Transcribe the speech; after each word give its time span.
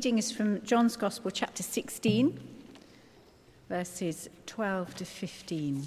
reading 0.00 0.16
is 0.16 0.32
from 0.32 0.62
John's 0.64 0.96
Gospel, 0.96 1.30
chapter 1.30 1.62
16, 1.62 2.40
verses 3.68 4.30
12 4.46 4.94
to 4.94 5.04
15. 5.04 5.86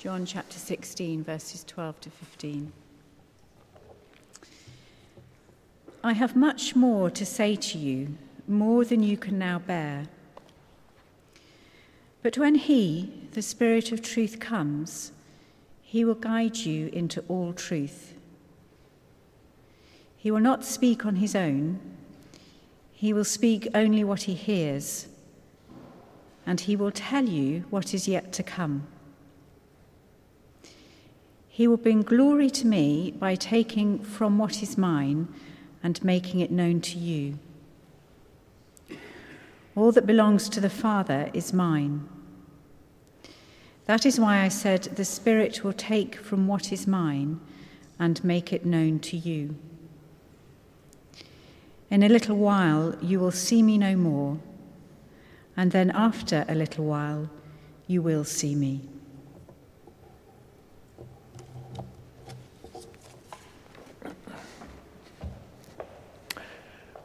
John 0.00 0.26
chapter 0.26 0.58
16, 0.58 1.22
verses 1.22 1.62
12 1.62 2.00
to 2.00 2.10
15. 2.10 2.72
I 6.02 6.12
have 6.12 6.34
much 6.34 6.74
more 6.74 7.08
to 7.08 7.24
say 7.24 7.54
to 7.54 7.78
you, 7.78 8.16
more 8.48 8.84
than 8.84 9.04
you 9.04 9.16
can 9.16 9.38
now 9.38 9.60
bear. 9.60 10.06
But 12.24 12.36
when 12.36 12.56
He, 12.56 13.28
the 13.34 13.42
Spirit 13.42 13.92
of 13.92 14.02
truth, 14.02 14.40
comes, 14.40 15.12
he 15.90 16.04
will 16.04 16.14
guide 16.14 16.56
you 16.56 16.86
into 16.92 17.20
all 17.26 17.52
truth. 17.52 18.14
He 20.16 20.30
will 20.30 20.38
not 20.38 20.64
speak 20.64 21.04
on 21.04 21.16
his 21.16 21.34
own, 21.34 21.80
he 22.92 23.12
will 23.12 23.24
speak 23.24 23.66
only 23.74 24.04
what 24.04 24.22
he 24.22 24.34
hears, 24.34 25.08
and 26.46 26.60
he 26.60 26.76
will 26.76 26.92
tell 26.92 27.24
you 27.24 27.64
what 27.70 27.92
is 27.92 28.06
yet 28.06 28.32
to 28.34 28.44
come. 28.44 28.86
He 31.48 31.66
will 31.66 31.76
bring 31.76 32.02
glory 32.02 32.50
to 32.50 32.68
me 32.68 33.10
by 33.10 33.34
taking 33.34 33.98
from 33.98 34.38
what 34.38 34.62
is 34.62 34.78
mine 34.78 35.26
and 35.82 36.04
making 36.04 36.38
it 36.38 36.52
known 36.52 36.80
to 36.82 36.98
you. 36.98 37.36
All 39.74 39.90
that 39.90 40.06
belongs 40.06 40.48
to 40.50 40.60
the 40.60 40.70
Father 40.70 41.30
is 41.34 41.52
mine. 41.52 42.08
That 43.90 44.06
is 44.06 44.20
why 44.20 44.42
I 44.42 44.46
said, 44.46 44.84
The 44.84 45.04
Spirit 45.04 45.64
will 45.64 45.72
take 45.72 46.14
from 46.14 46.46
what 46.46 46.72
is 46.72 46.86
mine 46.86 47.40
and 47.98 48.22
make 48.22 48.52
it 48.52 48.64
known 48.64 49.00
to 49.00 49.16
you. 49.16 49.56
In 51.90 52.04
a 52.04 52.08
little 52.08 52.36
while 52.36 52.94
you 53.02 53.18
will 53.18 53.32
see 53.32 53.64
me 53.64 53.78
no 53.78 53.96
more, 53.96 54.38
and 55.56 55.72
then 55.72 55.90
after 55.90 56.44
a 56.48 56.54
little 56.54 56.84
while 56.84 57.30
you 57.88 58.00
will 58.00 58.22
see 58.22 58.54
me. 58.54 58.82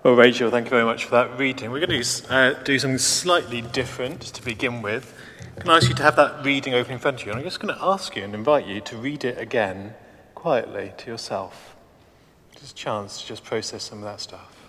Well, 0.04 0.14
Rachel, 0.14 0.52
thank 0.52 0.68
you 0.68 0.70
very 0.70 0.86
much 0.86 1.06
for 1.06 1.12
that 1.16 1.40
reading. 1.40 1.72
We're 1.72 1.84
going 1.84 2.04
to 2.04 2.32
uh, 2.32 2.54
do 2.62 2.78
something 2.78 3.00
slightly 3.00 3.64
different 3.64 4.22
to 4.22 4.46
begin 4.46 4.84
with. 4.84 5.15
Can 5.60 5.70
I 5.70 5.78
ask 5.78 5.88
you 5.88 5.96
to 5.96 6.04
have 6.04 6.18
that 6.18 6.44
reading 6.46 6.74
open 6.74 6.94
in 6.94 7.00
front 7.00 7.22
of 7.22 7.26
you? 7.26 7.32
And 7.32 7.40
I'm 7.40 7.46
just 7.46 7.60
going 7.60 7.74
to 7.74 7.84
ask 7.84 8.16
you 8.16 8.24
and 8.24 8.36
invite 8.36 8.68
you 8.68 8.82
to 8.82 8.98
read 8.98 9.24
it 9.24 9.38
again 9.38 9.94
quietly 10.36 10.94
to 10.98 11.10
yourself. 11.10 11.76
Just 12.60 12.74
a 12.74 12.76
chance 12.76 13.22
to 13.22 13.28
just 13.28 13.44
process 13.44 13.84
some 13.84 14.00
of 14.00 14.04
that 14.04 14.20
stuff. 14.20 14.65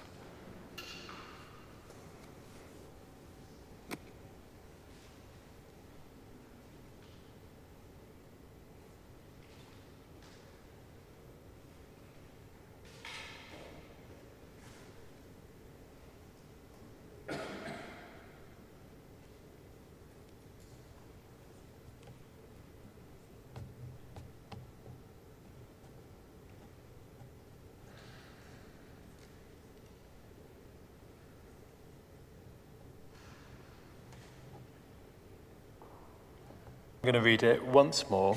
I'm 37.07 37.13
going 37.13 37.23
to 37.23 37.31
read 37.31 37.45
it 37.45 37.65
once 37.65 38.11
more, 38.11 38.37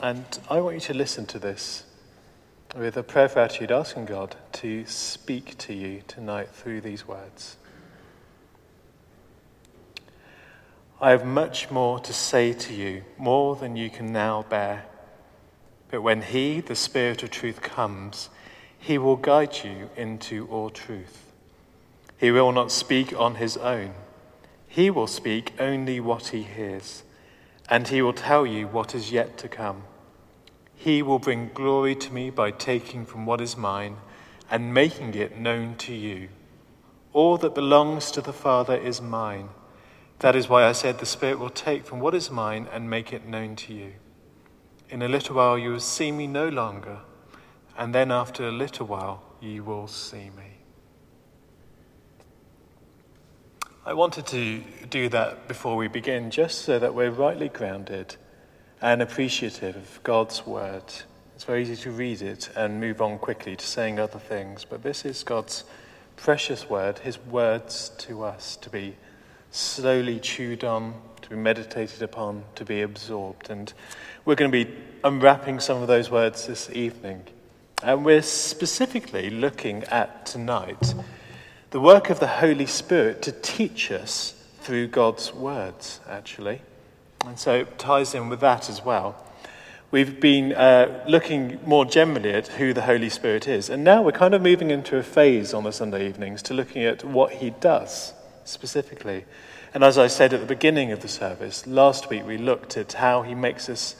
and 0.00 0.24
I 0.48 0.58
want 0.60 0.76
you 0.76 0.80
to 0.80 0.94
listen 0.94 1.26
to 1.26 1.38
this 1.38 1.84
with 2.74 2.96
a 2.96 3.02
prayer 3.02 3.28
for 3.28 3.40
attitude, 3.40 3.70
asking 3.70 4.06
God 4.06 4.36
to 4.52 4.86
speak 4.86 5.58
to 5.58 5.74
you 5.74 6.00
tonight 6.08 6.48
through 6.48 6.80
these 6.80 7.06
words. 7.06 7.58
I 10.98 11.10
have 11.10 11.26
much 11.26 11.70
more 11.70 12.00
to 12.00 12.14
say 12.14 12.54
to 12.54 12.72
you, 12.72 13.04
more 13.18 13.54
than 13.54 13.76
you 13.76 13.90
can 13.90 14.12
now 14.12 14.46
bear. 14.48 14.86
But 15.90 16.00
when 16.00 16.22
He, 16.22 16.62
the 16.62 16.74
Spirit 16.74 17.22
of 17.22 17.30
truth, 17.30 17.60
comes, 17.60 18.30
He 18.78 18.96
will 18.96 19.16
guide 19.16 19.62
you 19.62 19.90
into 19.94 20.46
all 20.46 20.70
truth. 20.70 21.34
He 22.16 22.30
will 22.30 22.52
not 22.52 22.72
speak 22.72 23.12
on 23.14 23.34
His 23.34 23.58
own, 23.58 23.92
He 24.66 24.88
will 24.88 25.06
speak 25.06 25.52
only 25.60 26.00
what 26.00 26.28
He 26.28 26.44
hears 26.44 27.02
and 27.68 27.88
he 27.88 28.00
will 28.02 28.12
tell 28.12 28.46
you 28.46 28.68
what 28.68 28.94
is 28.94 29.10
yet 29.10 29.36
to 29.38 29.48
come. 29.48 29.84
He 30.74 31.02
will 31.02 31.18
bring 31.18 31.50
glory 31.52 31.94
to 31.96 32.12
me 32.12 32.30
by 32.30 32.50
taking 32.50 33.06
from 33.06 33.26
what 33.26 33.40
is 33.40 33.56
mine 33.56 33.96
and 34.50 34.72
making 34.72 35.14
it 35.14 35.38
known 35.38 35.74
to 35.76 35.94
you. 35.94 36.28
All 37.12 37.36
that 37.38 37.54
belongs 37.54 38.10
to 38.12 38.20
the 38.20 38.32
Father 38.32 38.76
is 38.76 39.00
mine. 39.00 39.48
That 40.20 40.36
is 40.36 40.48
why 40.48 40.64
I 40.64 40.72
said 40.72 40.98
the 40.98 41.06
Spirit 41.06 41.38
will 41.38 41.50
take 41.50 41.84
from 41.84 42.00
what 42.00 42.14
is 42.14 42.30
mine 42.30 42.68
and 42.72 42.88
make 42.88 43.12
it 43.12 43.26
known 43.26 43.56
to 43.56 43.74
you. 43.74 43.94
In 44.88 45.02
a 45.02 45.08
little 45.08 45.34
while 45.34 45.58
you 45.58 45.70
will 45.72 45.80
see 45.80 46.12
me 46.12 46.26
no 46.26 46.48
longer, 46.48 47.00
and 47.76 47.94
then 47.94 48.12
after 48.12 48.46
a 48.46 48.52
little 48.52 48.86
while 48.86 49.22
you 49.40 49.64
will 49.64 49.88
see 49.88 50.30
me. 50.36 50.55
I 53.86 53.92
wanted 53.92 54.26
to 54.26 54.64
do 54.90 55.08
that 55.10 55.46
before 55.46 55.76
we 55.76 55.86
begin, 55.86 56.32
just 56.32 56.62
so 56.62 56.76
that 56.76 56.92
we're 56.92 57.12
rightly 57.12 57.48
grounded 57.48 58.16
and 58.82 59.00
appreciative 59.00 59.76
of 59.76 60.00
God's 60.02 60.44
word. 60.44 60.82
It's 61.36 61.44
very 61.44 61.62
easy 61.62 61.76
to 61.76 61.92
read 61.92 62.20
it 62.20 62.48
and 62.56 62.80
move 62.80 63.00
on 63.00 63.20
quickly 63.20 63.54
to 63.54 63.64
saying 63.64 64.00
other 64.00 64.18
things, 64.18 64.64
but 64.68 64.82
this 64.82 65.04
is 65.04 65.22
God's 65.22 65.62
precious 66.16 66.68
word, 66.68 66.98
his 66.98 67.16
words 67.26 67.90
to 67.98 68.24
us 68.24 68.56
to 68.56 68.70
be 68.70 68.96
slowly 69.52 70.18
chewed 70.18 70.64
on, 70.64 70.92
to 71.22 71.30
be 71.30 71.36
meditated 71.36 72.02
upon, 72.02 72.42
to 72.56 72.64
be 72.64 72.82
absorbed. 72.82 73.50
And 73.50 73.72
we're 74.24 74.34
going 74.34 74.50
to 74.50 74.64
be 74.64 74.74
unwrapping 75.04 75.60
some 75.60 75.80
of 75.80 75.86
those 75.86 76.10
words 76.10 76.48
this 76.48 76.68
evening. 76.72 77.22
And 77.84 78.04
we're 78.04 78.22
specifically 78.22 79.30
looking 79.30 79.84
at 79.84 80.26
tonight 80.26 80.92
the 81.76 81.80
work 81.82 82.08
of 82.08 82.20
the 82.20 82.26
Holy 82.26 82.64
Spirit 82.64 83.20
to 83.20 83.30
teach 83.30 83.92
us 83.92 84.32
through 84.60 84.86
God's 84.86 85.34
words, 85.34 86.00
actually. 86.08 86.62
And 87.26 87.38
so 87.38 87.52
it 87.52 87.78
ties 87.78 88.14
in 88.14 88.30
with 88.30 88.40
that 88.40 88.70
as 88.70 88.82
well. 88.82 89.22
We've 89.90 90.18
been 90.18 90.54
uh, 90.54 91.04
looking 91.06 91.60
more 91.66 91.84
generally 91.84 92.30
at 92.30 92.48
who 92.48 92.72
the 92.72 92.80
Holy 92.80 93.10
Spirit 93.10 93.46
is, 93.46 93.68
and 93.68 93.84
now 93.84 94.00
we're 94.00 94.12
kind 94.12 94.32
of 94.32 94.40
moving 94.40 94.70
into 94.70 94.96
a 94.96 95.02
phase 95.02 95.52
on 95.52 95.64
the 95.64 95.70
Sunday 95.70 96.08
evenings 96.08 96.40
to 96.44 96.54
looking 96.54 96.82
at 96.82 97.04
what 97.04 97.30
he 97.32 97.50
does 97.50 98.14
specifically. 98.46 99.26
And 99.74 99.84
as 99.84 99.98
I 99.98 100.06
said 100.06 100.32
at 100.32 100.40
the 100.40 100.46
beginning 100.46 100.92
of 100.92 101.02
the 101.02 101.08
service, 101.08 101.66
last 101.66 102.08
week 102.08 102.26
we 102.26 102.38
looked 102.38 102.78
at 102.78 102.94
how 102.94 103.20
he 103.20 103.34
makes 103.34 103.68
us 103.68 103.96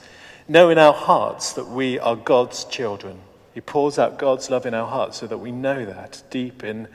know 0.47 0.71
in 0.71 0.79
our 0.79 0.93
hearts 0.93 1.53
that 1.53 1.67
we 1.67 1.99
are 1.99 2.15
God's 2.15 2.65
children. 2.65 3.19
He 3.53 3.61
pours 3.61 3.99
out 3.99 4.17
God's 4.17 4.49
love 4.49 4.65
in 4.65 4.73
our 4.73 4.87
hearts 4.87 5.17
so 5.17 5.27
that 5.27 5.37
we 5.37 5.51
know 5.51 5.85
that 5.85 6.23
deep 6.31 6.63
in 6.63 6.87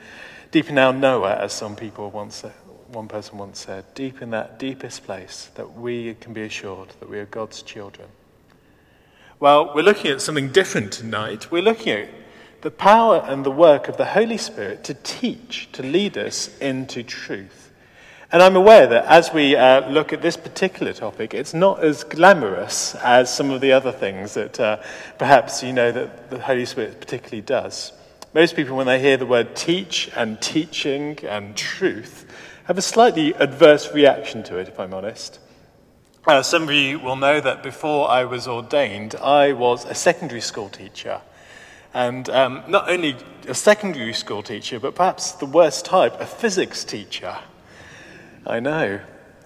deep 0.53 0.69
in 0.69 0.77
our 0.77 0.93
Noah, 0.93 1.33
as 1.37 1.51
some 1.51 1.75
people 1.75 2.11
once 2.11 2.43
one 2.89 3.07
person 3.07 3.39
once 3.39 3.57
said, 3.57 3.83
deep 3.95 4.21
in 4.21 4.29
that 4.29 4.59
deepest 4.59 5.03
place, 5.03 5.49
that 5.55 5.73
we 5.73 6.13
can 6.21 6.31
be 6.31 6.43
assured 6.43 6.89
that 6.99 7.09
we 7.09 7.17
are 7.17 7.25
God's 7.25 7.63
children. 7.63 8.07
Well, 9.39 9.73
we're 9.73 9.81
looking 9.81 10.11
at 10.11 10.21
something 10.21 10.51
different 10.51 10.93
tonight. 10.93 11.49
We're 11.49 11.63
looking 11.63 11.93
at 11.93 12.09
the 12.61 12.69
power 12.69 13.25
and 13.27 13.43
the 13.43 13.49
work 13.49 13.87
of 13.87 13.97
the 13.97 14.05
Holy 14.05 14.37
Spirit 14.37 14.83
to 14.83 14.93
teach, 14.93 15.71
to 15.71 15.81
lead 15.81 16.19
us 16.19 16.55
into 16.59 17.01
truth. 17.01 17.71
And 18.31 18.43
I'm 18.43 18.55
aware 18.55 18.85
that 18.85 19.05
as 19.05 19.33
we 19.33 19.55
uh, 19.55 19.89
look 19.89 20.13
at 20.13 20.21
this 20.21 20.37
particular 20.37 20.93
topic, 20.93 21.33
it's 21.33 21.55
not 21.55 21.83
as 21.83 22.03
glamorous 22.03 22.93
as 22.97 23.33
some 23.33 23.49
of 23.49 23.59
the 23.59 23.71
other 23.71 23.91
things 23.91 24.35
that 24.35 24.59
uh, 24.59 24.77
perhaps 25.17 25.63
you 25.63 25.73
know 25.73 25.91
that 25.91 26.29
the 26.29 26.37
Holy 26.37 26.65
Spirit 26.65 26.99
particularly 26.99 27.41
does. 27.41 27.91
Most 28.33 28.55
people, 28.55 28.75
when 28.75 28.87
they 28.87 28.99
hear 28.99 29.15
the 29.15 29.27
word 29.27 29.55
teach 29.55 30.09
and 30.15 30.41
teaching 30.41 31.19
and 31.23 31.55
truth, 31.55 32.25
have 32.63 32.79
a 32.79 32.81
slightly 32.81 33.35
adverse 33.35 33.93
reaction 33.93 34.41
to 34.43 34.57
it, 34.57 34.67
if 34.67 34.79
I'm 34.79 34.91
honest. 34.91 35.39
Uh, 36.25 36.41
some 36.41 36.63
of 36.63 36.71
you 36.71 36.97
will 36.99 37.15
know 37.15 37.39
that 37.39 37.61
before 37.61 38.09
I 38.09 38.25
was 38.25 38.47
ordained, 38.47 39.13
I 39.15 39.53
was 39.53 39.85
a 39.85 39.93
secondary 39.93 40.41
school 40.41 40.69
teacher. 40.69 41.21
And 41.93 42.27
um, 42.31 42.63
not 42.67 42.89
only 42.89 43.17
a 43.47 43.53
secondary 43.53 44.13
school 44.13 44.41
teacher, 44.41 44.79
but 44.79 44.95
perhaps 44.95 45.33
the 45.33 45.45
worst 45.45 45.85
type, 45.85 46.19
a 46.19 46.25
physics 46.25 46.83
teacher. 46.83 47.37
I 48.47 48.59
know. 48.59 48.99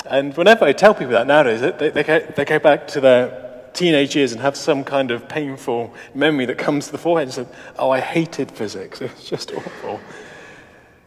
And 0.06 0.38
whenever 0.38 0.64
I 0.64 0.72
tell 0.72 0.94
people 0.94 1.12
that 1.12 1.28
nowadays, 1.28 1.60
they, 1.60 1.90
they, 1.90 2.04
go, 2.04 2.20
they 2.20 2.46
go 2.46 2.60
back 2.60 2.88
to 2.90 3.02
their 3.02 3.47
teenage 3.78 4.16
years 4.16 4.32
and 4.32 4.42
have 4.42 4.58
some 4.58 4.84
kind 4.84 5.12
of 5.12 5.30
painful 5.30 5.94
memory 6.16 6.46
that 6.46 6.58
comes 6.58 6.88
to 6.88 6.92
the 6.92 6.98
forehead 6.98 7.28
and 7.28 7.34
say, 7.34 7.46
Oh, 7.78 7.92
I 7.92 8.00
hated 8.00 8.52
physics. 8.52 9.02
It 9.02 9.14
was 9.14 9.30
just 9.30 9.52
awful. 9.52 10.00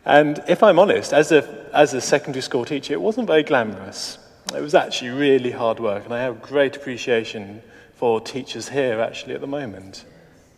And 0.04 0.42
if 0.48 0.62
I'm 0.62 0.78
honest, 0.78 1.12
as 1.12 1.32
a, 1.32 1.68
as 1.74 1.92
a 1.94 2.00
secondary 2.00 2.42
school 2.42 2.64
teacher, 2.64 2.94
it 2.94 3.00
wasn't 3.00 3.26
very 3.26 3.42
glamorous. 3.42 4.18
It 4.54 4.60
was 4.60 4.74
actually 4.74 5.10
really 5.10 5.50
hard 5.50 5.78
work, 5.78 6.04
and 6.04 6.14
I 6.14 6.20
have 6.20 6.40
great 6.40 6.76
appreciation 6.76 7.62
for 7.94 8.20
teachers 8.20 8.68
here 8.68 9.00
actually 9.00 9.34
at 9.34 9.40
the 9.40 9.46
moment. 9.46 10.04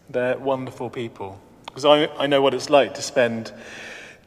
They're 0.09 0.39
wonderful 0.39 0.91
people. 0.91 1.41
Because 1.67 1.85
I, 1.85 2.07
I 2.19 2.27
know 2.27 2.43
what 2.43 2.55
it's 2.55 2.71
like 2.71 2.95
to 2.95 3.03
spend 3.03 3.53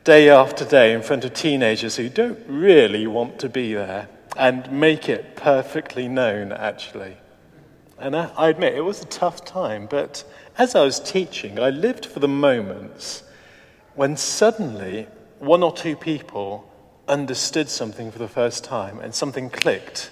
day 0.04 0.30
after 0.30 0.66
day 0.66 0.94
in 0.94 1.02
front 1.02 1.24
of 1.24 1.34
teenagers 1.34 1.96
who 1.96 2.10
don't 2.10 2.40
really 2.48 3.08
want 3.08 3.40
to 3.40 3.50
be 3.50 3.74
there 3.74 4.10
and 4.36 4.72
make 4.72 5.08
it 5.08 5.36
perfectly 5.36 6.08
known, 6.08 6.52
actually. 6.52 7.18
And 7.98 8.16
I, 8.16 8.32
I 8.38 8.50
admit 8.50 8.76
it 8.76 8.82
was 8.82 9.02
a 9.02 9.06
tough 9.06 9.46
time, 9.46 9.88
but 9.90 10.24
as 10.58 10.76
I 10.76 10.84
was 10.84 11.00
teaching, 11.00 11.60
I 11.60 11.70
lived 11.70 12.06
for 12.06 12.20
the 12.20 12.28
moments 12.28 13.24
when 13.96 14.18
suddenly 14.18 15.08
one 15.40 15.64
or 15.64 15.72
two 15.72 15.96
people 15.96 16.70
understood 17.08 17.70
something 17.70 18.12
for 18.12 18.20
the 18.20 18.28
first 18.28 18.64
time 18.64 19.00
and 19.00 19.14
something 19.14 19.50
clicked. 19.50 20.12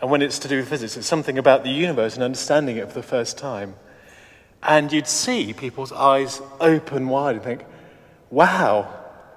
And 0.00 0.10
when 0.10 0.22
it's 0.22 0.38
to 0.40 0.48
do 0.48 0.58
with 0.58 0.68
physics, 0.68 0.96
it's 0.96 1.06
something 1.06 1.38
about 1.38 1.64
the 1.64 1.70
universe 1.70 2.14
and 2.14 2.22
understanding 2.22 2.76
it 2.76 2.88
for 2.88 2.94
the 2.94 3.02
first 3.02 3.38
time. 3.38 3.74
And 4.62 4.92
you'd 4.92 5.06
see 5.06 5.52
people's 5.52 5.92
eyes 5.92 6.40
open 6.60 7.08
wide 7.08 7.36
and 7.36 7.44
think, 7.44 7.64
wow, 8.30 8.92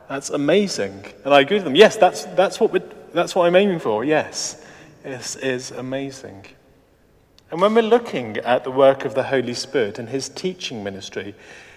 that's 0.10 0.30
amazing. 0.30 1.06
And 1.24 1.34
I 1.34 1.42
agree 1.42 1.58
with 1.58 1.66
them. 1.66 1.76
Yes, 1.76 1.98
that's, 1.98 2.26
that's, 2.26 2.60
what, 2.60 3.14
that's 3.14 3.36
what 3.36 3.48
I'm 3.48 3.56
aiming 3.56 3.80
for. 3.80 4.04
Yes, 4.04 4.64
this 5.04 5.36
is 5.38 5.72
amazing. 5.72 6.46
And 7.52 7.62
when 7.62 7.74
we're 7.74 7.82
looking 7.82 8.38
at 8.38 8.64
the 8.64 8.72
work 8.72 9.06
of 9.06 9.16
the 9.16 9.24
Holy 9.24 9.54
Spirit 9.54 9.98
and 9.98 10.10
his 10.10 10.30
teaching 10.30 10.84
ministry, 10.84 11.36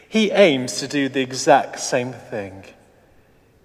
he 0.08 0.30
aims 0.30 0.78
to 0.80 0.88
do 0.88 1.08
the 1.08 1.22
exact 1.22 1.80
same 1.80 2.12
thing. 2.12 2.64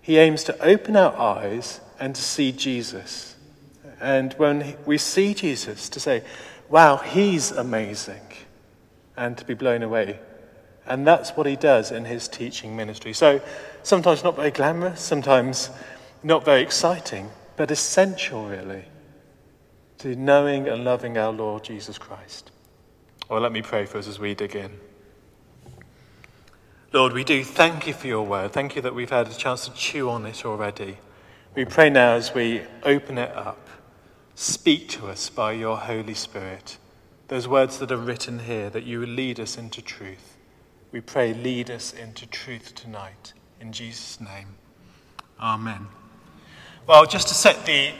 He 0.01 0.17
aims 0.17 0.45
to 0.45 0.57
open 0.63 0.95
our 0.95 1.13
eyes 1.17 1.81
and 1.99 2.15
to 2.15 2.21
see 2.21 2.53
Jesus. 2.53 3.35
And 3.99 4.33
when 4.33 4.75
we 4.85 4.97
see 4.97 5.33
Jesus, 5.33 5.89
to 5.89 5.99
say, 5.99 6.23
wow, 6.69 6.97
he's 6.97 7.51
amazing, 7.51 8.21
and 9.17 9.37
to 9.37 9.43
be 9.43 9.53
blown 9.53 9.83
away. 9.83 10.19
And 10.85 11.05
that's 11.05 11.31
what 11.31 11.45
he 11.45 11.57
does 11.57 11.91
in 11.91 12.05
his 12.05 12.29
teaching 12.29 12.77
ministry. 12.77 13.11
So 13.11 13.41
sometimes 13.83 14.23
not 14.23 14.37
very 14.37 14.51
glamorous, 14.51 15.01
sometimes 15.01 15.69
not 16.23 16.45
very 16.45 16.61
exciting, 16.61 17.29
but 17.57 17.71
essential, 17.71 18.47
really, 18.47 18.85
to 19.99 20.15
knowing 20.15 20.67
and 20.67 20.83
loving 20.83 21.17
our 21.17 21.31
Lord 21.31 21.63
Jesus 21.63 21.97
Christ. 21.97 22.51
Well, 23.29 23.41
let 23.41 23.51
me 23.51 23.61
pray 23.61 23.85
for 23.85 23.97
us 23.97 24.07
as 24.07 24.19
we 24.19 24.35
dig 24.35 24.55
in. 24.55 24.71
Lord, 26.93 27.13
we 27.13 27.23
do 27.23 27.43
thank 27.43 27.85
you 27.85 27.93
for 27.93 28.07
your 28.07 28.25
word. 28.25 28.53
Thank 28.53 28.75
you 28.75 28.81
that 28.81 28.95
we've 28.95 29.09
had 29.09 29.27
a 29.27 29.33
chance 29.33 29.65
to 29.65 29.73
chew 29.73 30.09
on 30.09 30.25
it 30.25 30.45
already. 30.45 30.97
We 31.53 31.65
pray 31.65 31.89
now 31.89 32.13
as 32.13 32.33
we 32.33 32.61
open 32.83 33.17
it 33.17 33.35
up, 33.35 33.67
speak 34.35 34.87
to 34.89 35.07
us 35.07 35.29
by 35.29 35.53
your 35.53 35.77
Holy 35.77 36.13
Spirit. 36.13 36.77
Those 37.27 37.47
words 37.47 37.79
that 37.79 37.91
are 37.91 37.97
written 37.97 38.39
here, 38.39 38.69
that 38.69 38.83
you 38.83 39.01
will 39.01 39.09
lead 39.09 39.39
us 39.39 39.57
into 39.57 39.81
truth. 39.81 40.37
We 40.91 41.01
pray, 41.01 41.33
lead 41.33 41.69
us 41.69 41.91
into 41.91 42.25
truth 42.25 42.73
tonight. 42.73 43.33
In 43.59 43.73
Jesus' 43.73 44.21
name. 44.21 44.55
Amen. 45.39 45.87
Well, 46.87 47.05
just 47.05 47.27
to 47.27 47.33
set 47.33 47.65
the, 47.65 47.91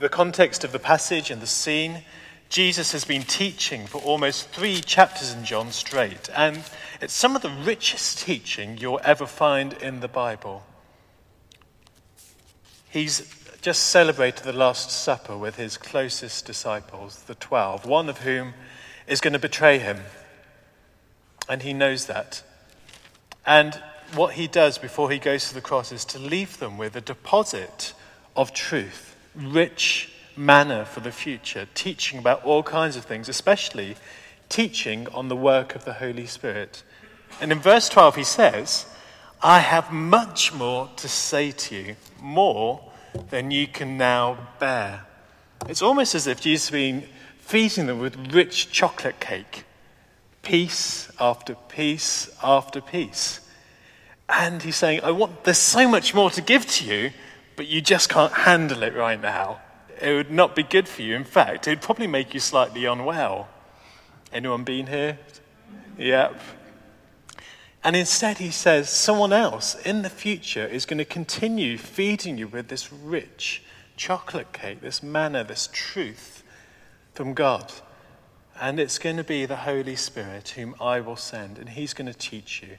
the 0.00 0.08
context 0.08 0.64
of 0.64 0.72
the 0.72 0.78
passage 0.78 1.30
and 1.30 1.42
the 1.42 1.46
scene, 1.46 2.02
Jesus 2.48 2.92
has 2.92 3.04
been 3.04 3.22
teaching 3.22 3.86
for 3.86 4.00
almost 4.00 4.48
three 4.48 4.80
chapters 4.80 5.32
in 5.32 5.44
John 5.44 5.70
straight, 5.72 6.30
and 6.34 6.64
it's 7.02 7.12
some 7.12 7.36
of 7.36 7.42
the 7.42 7.50
richest 7.50 8.18
teaching 8.18 8.78
you'll 8.78 9.00
ever 9.04 9.26
find 9.26 9.74
in 9.74 10.00
the 10.00 10.08
Bible. 10.08 10.64
He's 12.88 13.34
just 13.60 13.88
celebrated 13.88 14.42
the 14.42 14.54
Last 14.54 14.90
Supper 14.90 15.36
with 15.36 15.56
his 15.56 15.76
closest 15.76 16.46
disciples, 16.46 17.24
the 17.24 17.34
twelve, 17.34 17.84
one 17.84 18.08
of 18.08 18.20
whom 18.20 18.54
is 19.06 19.20
going 19.20 19.34
to 19.34 19.38
betray 19.38 19.78
him. 19.78 19.98
And 21.46 21.62
he 21.62 21.74
knows 21.74 22.06
that. 22.06 22.42
And 23.44 23.74
what 24.14 24.32
he 24.32 24.48
does 24.48 24.78
before 24.78 25.10
he 25.10 25.18
goes 25.18 25.48
to 25.48 25.54
the 25.54 25.60
cross 25.60 25.92
is 25.92 26.06
to 26.06 26.18
leave 26.18 26.58
them 26.58 26.78
with 26.78 26.96
a 26.96 27.00
deposit 27.02 27.92
of 28.34 28.54
truth, 28.54 29.09
rich 29.34 30.10
manna 30.36 30.84
for 30.84 31.00
the 31.00 31.12
future, 31.12 31.68
teaching 31.74 32.18
about 32.18 32.44
all 32.44 32.62
kinds 32.62 32.96
of 32.96 33.04
things, 33.04 33.28
especially 33.28 33.96
teaching 34.48 35.06
on 35.08 35.28
the 35.28 35.36
work 35.36 35.74
of 35.74 35.84
the 35.84 35.94
Holy 35.94 36.26
Spirit. 36.26 36.82
And 37.40 37.52
in 37.52 37.60
verse 37.60 37.88
12, 37.88 38.16
he 38.16 38.24
says, 38.24 38.86
I 39.42 39.60
have 39.60 39.92
much 39.92 40.52
more 40.52 40.90
to 40.96 41.08
say 41.08 41.50
to 41.50 41.74
you, 41.74 41.96
more 42.20 42.80
than 43.30 43.50
you 43.50 43.66
can 43.66 43.96
now 43.96 44.48
bear. 44.58 45.06
It's 45.68 45.82
almost 45.82 46.14
as 46.14 46.26
if 46.26 46.40
Jesus 46.40 46.68
has 46.68 46.72
been 46.72 47.04
feeding 47.38 47.86
them 47.86 47.98
with 47.98 48.32
rich 48.32 48.70
chocolate 48.70 49.20
cake, 49.20 49.64
piece 50.42 51.10
after 51.18 51.54
piece 51.54 52.30
after 52.42 52.80
piece. 52.80 53.40
And 54.28 54.62
he's 54.62 54.76
saying, 54.76 55.00
I 55.02 55.10
want, 55.10 55.44
there's 55.44 55.58
so 55.58 55.88
much 55.88 56.14
more 56.14 56.30
to 56.30 56.40
give 56.40 56.66
to 56.66 56.84
you, 56.84 57.10
but 57.60 57.68
you 57.68 57.82
just 57.82 58.08
can't 58.08 58.32
handle 58.32 58.82
it 58.82 58.94
right 58.94 59.20
now 59.20 59.60
it 60.00 60.14
would 60.14 60.30
not 60.30 60.56
be 60.56 60.62
good 60.62 60.88
for 60.88 61.02
you. 61.02 61.14
In 61.14 61.24
fact, 61.24 61.66
it 61.66 61.72
would 61.72 61.82
probably 61.82 62.06
make 62.06 62.32
you 62.32 62.40
slightly 62.40 62.86
unwell. 62.86 63.48
Anyone 64.32 64.64
been 64.64 64.86
here? 64.86 65.18
Yep. 65.98 66.40
And 67.84 67.94
instead, 67.94 68.38
he 68.38 68.50
says 68.50 68.88
someone 68.88 69.32
else 69.32 69.74
in 69.74 70.00
the 70.02 70.10
future 70.10 70.66
is 70.66 70.86
going 70.86 70.98
to 70.98 71.04
continue 71.04 71.76
feeding 71.76 72.38
you 72.38 72.48
with 72.48 72.68
this 72.68 72.90
rich 72.92 73.62
chocolate 73.96 74.52
cake, 74.52 74.80
this 74.80 75.02
manna, 75.02 75.44
this 75.44 75.68
truth 75.70 76.42
from 77.12 77.34
God. 77.34 77.72
And 78.58 78.80
it's 78.80 78.98
going 78.98 79.16
to 79.16 79.24
be 79.24 79.44
the 79.46 79.56
Holy 79.56 79.96
Spirit 79.96 80.50
whom 80.50 80.74
I 80.80 81.00
will 81.00 81.16
send, 81.16 81.58
and 81.58 81.68
he's 81.68 81.92
going 81.92 82.10
to 82.10 82.18
teach 82.18 82.62
you 82.62 82.78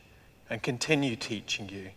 and 0.50 0.64
continue 0.64 1.16
teaching 1.16 1.70
you, 1.70 1.92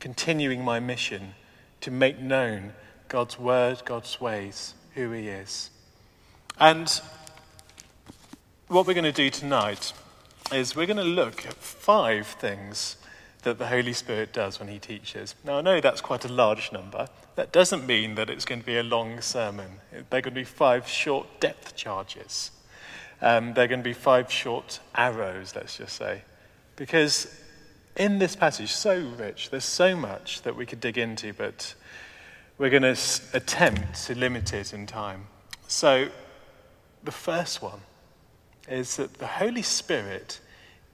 continuing 0.00 0.64
my 0.64 0.80
mission 0.80 1.34
to 1.80 1.90
make 1.90 2.18
known 2.18 2.72
God's 3.08 3.38
word, 3.38 3.82
God's 3.84 4.20
ways, 4.20 4.74
who 4.94 5.10
He 5.12 5.28
is. 5.28 5.70
And 6.58 7.00
what 8.68 8.86
we're 8.86 8.94
going 8.94 9.04
to 9.04 9.12
do 9.12 9.30
tonight 9.30 9.92
is 10.52 10.74
we're 10.74 10.86
going 10.86 10.96
to 10.96 11.02
look 11.02 11.46
at 11.46 11.54
five 11.54 12.26
things 12.26 12.96
that 13.42 13.58
the 13.58 13.68
Holy 13.68 13.92
Spirit 13.92 14.32
does 14.32 14.58
when 14.58 14.68
He 14.68 14.78
teaches. 14.78 15.34
Now, 15.44 15.58
I 15.58 15.60
know 15.60 15.80
that's 15.80 16.00
quite 16.00 16.24
a 16.24 16.32
large 16.32 16.72
number. 16.72 17.08
That 17.36 17.52
doesn't 17.52 17.86
mean 17.86 18.16
that 18.16 18.28
it's 18.28 18.44
going 18.44 18.60
to 18.60 18.66
be 18.66 18.78
a 18.78 18.82
long 18.82 19.20
sermon. 19.20 19.70
They're 19.92 20.20
going 20.20 20.34
to 20.34 20.40
be 20.40 20.44
five 20.44 20.88
short 20.88 21.40
depth 21.40 21.76
charges. 21.76 22.50
Um, 23.20 23.54
they're 23.54 23.68
going 23.68 23.80
to 23.80 23.84
be 23.84 23.94
five 23.94 24.30
short 24.30 24.80
arrows, 24.94 25.54
let's 25.54 25.78
just 25.78 25.96
say. 25.96 26.22
Because 26.76 27.40
in 27.98 28.18
this 28.18 28.36
passage, 28.36 28.72
so 28.72 29.12
rich, 29.18 29.50
there's 29.50 29.64
so 29.64 29.96
much 29.96 30.42
that 30.42 30.56
we 30.56 30.64
could 30.64 30.80
dig 30.80 30.96
into, 30.96 31.32
but 31.32 31.74
we're 32.56 32.70
going 32.70 32.82
to 32.82 32.98
attempt 33.34 34.06
to 34.06 34.14
limit 34.14 34.52
it 34.52 34.72
in 34.72 34.86
time. 34.86 35.26
So, 35.66 36.08
the 37.02 37.12
first 37.12 37.60
one 37.60 37.80
is 38.68 38.96
that 38.96 39.14
the 39.14 39.26
Holy 39.26 39.62
Spirit 39.62 40.40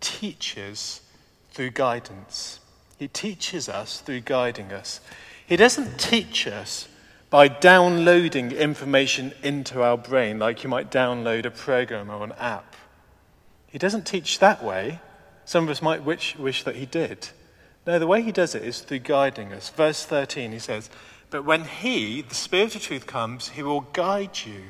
teaches 0.00 1.00
through 1.50 1.70
guidance. 1.70 2.60
He 2.98 3.08
teaches 3.08 3.68
us 3.68 4.00
through 4.00 4.20
guiding 4.20 4.72
us. 4.72 5.00
He 5.46 5.56
doesn't 5.56 5.98
teach 5.98 6.46
us 6.46 6.88
by 7.30 7.48
downloading 7.48 8.52
information 8.52 9.32
into 9.42 9.82
our 9.82 9.98
brain 9.98 10.38
like 10.38 10.62
you 10.62 10.70
might 10.70 10.90
download 10.90 11.44
a 11.44 11.50
program 11.50 12.10
or 12.10 12.22
an 12.22 12.32
app. 12.38 12.76
He 13.66 13.78
doesn't 13.78 14.06
teach 14.06 14.38
that 14.38 14.62
way. 14.62 15.00
Some 15.44 15.64
of 15.64 15.70
us 15.70 15.82
might 15.82 16.04
wish, 16.04 16.36
wish 16.36 16.62
that 16.64 16.76
he 16.76 16.86
did. 16.86 17.28
No, 17.86 17.98
the 17.98 18.06
way 18.06 18.22
he 18.22 18.32
does 18.32 18.54
it 18.54 18.62
is 18.62 18.80
through 18.80 19.00
guiding 19.00 19.52
us. 19.52 19.68
Verse 19.68 20.04
13, 20.04 20.52
he 20.52 20.58
says, 20.58 20.88
but 21.34 21.44
when 21.44 21.64
He, 21.64 22.22
the 22.22 22.32
Spirit 22.32 22.76
of 22.76 22.82
truth, 22.82 23.08
comes, 23.08 23.48
He 23.48 23.64
will 23.64 23.80
guide 23.80 24.38
you 24.46 24.66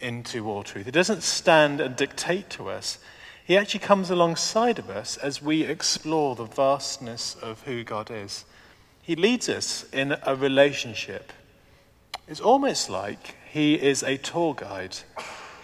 into 0.00 0.48
all 0.48 0.64
truth. 0.64 0.86
He 0.86 0.90
doesn't 0.90 1.22
stand 1.22 1.80
and 1.80 1.94
dictate 1.94 2.50
to 2.50 2.68
us. 2.68 2.98
He 3.44 3.56
actually 3.56 3.78
comes 3.78 4.10
alongside 4.10 4.80
of 4.80 4.90
us 4.90 5.16
as 5.16 5.40
we 5.40 5.62
explore 5.62 6.34
the 6.34 6.46
vastness 6.46 7.36
of 7.40 7.62
who 7.62 7.84
God 7.84 8.10
is. 8.10 8.44
He 9.00 9.14
leads 9.14 9.48
us 9.48 9.86
in 9.92 10.16
a 10.24 10.34
relationship. 10.34 11.32
It's 12.26 12.40
almost 12.40 12.90
like 12.90 13.36
He 13.48 13.74
is 13.74 14.02
a 14.02 14.16
tour 14.16 14.54
guide 14.54 14.96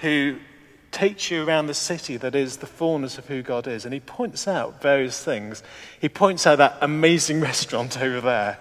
who 0.03 0.39
takes 0.93 1.31
you 1.31 1.45
around 1.45 1.67
the 1.67 1.75
city 1.75 2.17
that 2.19 2.35
is 2.35 2.59
the 2.59 2.67
fullness 2.67 3.19
of 3.19 3.27
who 3.27 3.43
God 3.43 3.67
is. 3.67 3.85
And 3.85 3.93
He 3.93 4.01
points 4.01 4.47
out 4.47 4.81
various 4.81 5.25
things. 5.25 5.63
He 6.01 6.09
points 6.09 6.47
out 6.47 6.59
that 6.59 6.79
amazing 6.81 7.41
restaurant 7.51 8.01
over 8.01 8.21
there 8.21 8.59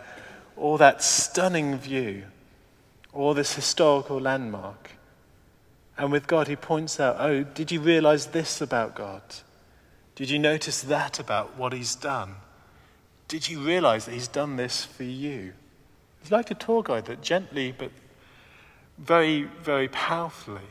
or 0.61 0.77
that 0.77 1.01
stunning 1.01 1.75
view, 1.75 2.23
or 3.11 3.33
this 3.33 3.55
historical 3.55 4.21
landmark. 4.21 4.91
And 5.97 6.11
with 6.11 6.27
God, 6.27 6.47
he 6.47 6.55
points 6.55 6.99
out, 6.99 7.15
oh, 7.17 7.41
did 7.41 7.71
you 7.71 7.81
realize 7.81 8.27
this 8.27 8.61
about 8.61 8.95
God? 8.95 9.23
Did 10.13 10.29
you 10.29 10.37
notice 10.37 10.81
that 10.83 11.19
about 11.19 11.57
what 11.57 11.73
he's 11.73 11.95
done? 11.95 12.35
Did 13.27 13.49
you 13.49 13.59
realize 13.59 14.05
that 14.05 14.13
he's 14.13 14.27
done 14.27 14.55
this 14.55 14.85
for 14.85 15.03
you? 15.03 15.53
It's 16.21 16.31
like 16.31 16.51
a 16.51 16.55
tour 16.55 16.83
guide 16.83 17.05
that 17.05 17.23
gently 17.23 17.73
but 17.75 17.89
very, 18.99 19.43
very 19.63 19.87
powerfully 19.87 20.61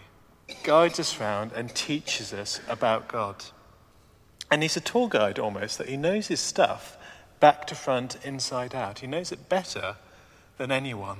guides 0.63 1.01
us 1.01 1.21
around 1.21 1.53
and 1.53 1.75
teaches 1.75 2.33
us 2.33 2.61
about 2.69 3.09
God. 3.09 3.45
And 4.51 4.63
he's 4.63 4.77
a 4.77 4.81
tour 4.81 5.09
guide 5.09 5.39
almost, 5.39 5.79
that 5.79 5.89
he 5.89 5.97
knows 5.97 6.27
his 6.27 6.41
stuff 6.41 6.97
back 7.39 7.67
to 7.69 7.75
front, 7.75 8.19
inside 8.25 8.75
out. 8.75 8.99
He 8.99 9.07
knows 9.07 9.33
it 9.33 9.49
better 9.49 9.97
than 10.59 10.71
anyone. 10.71 11.19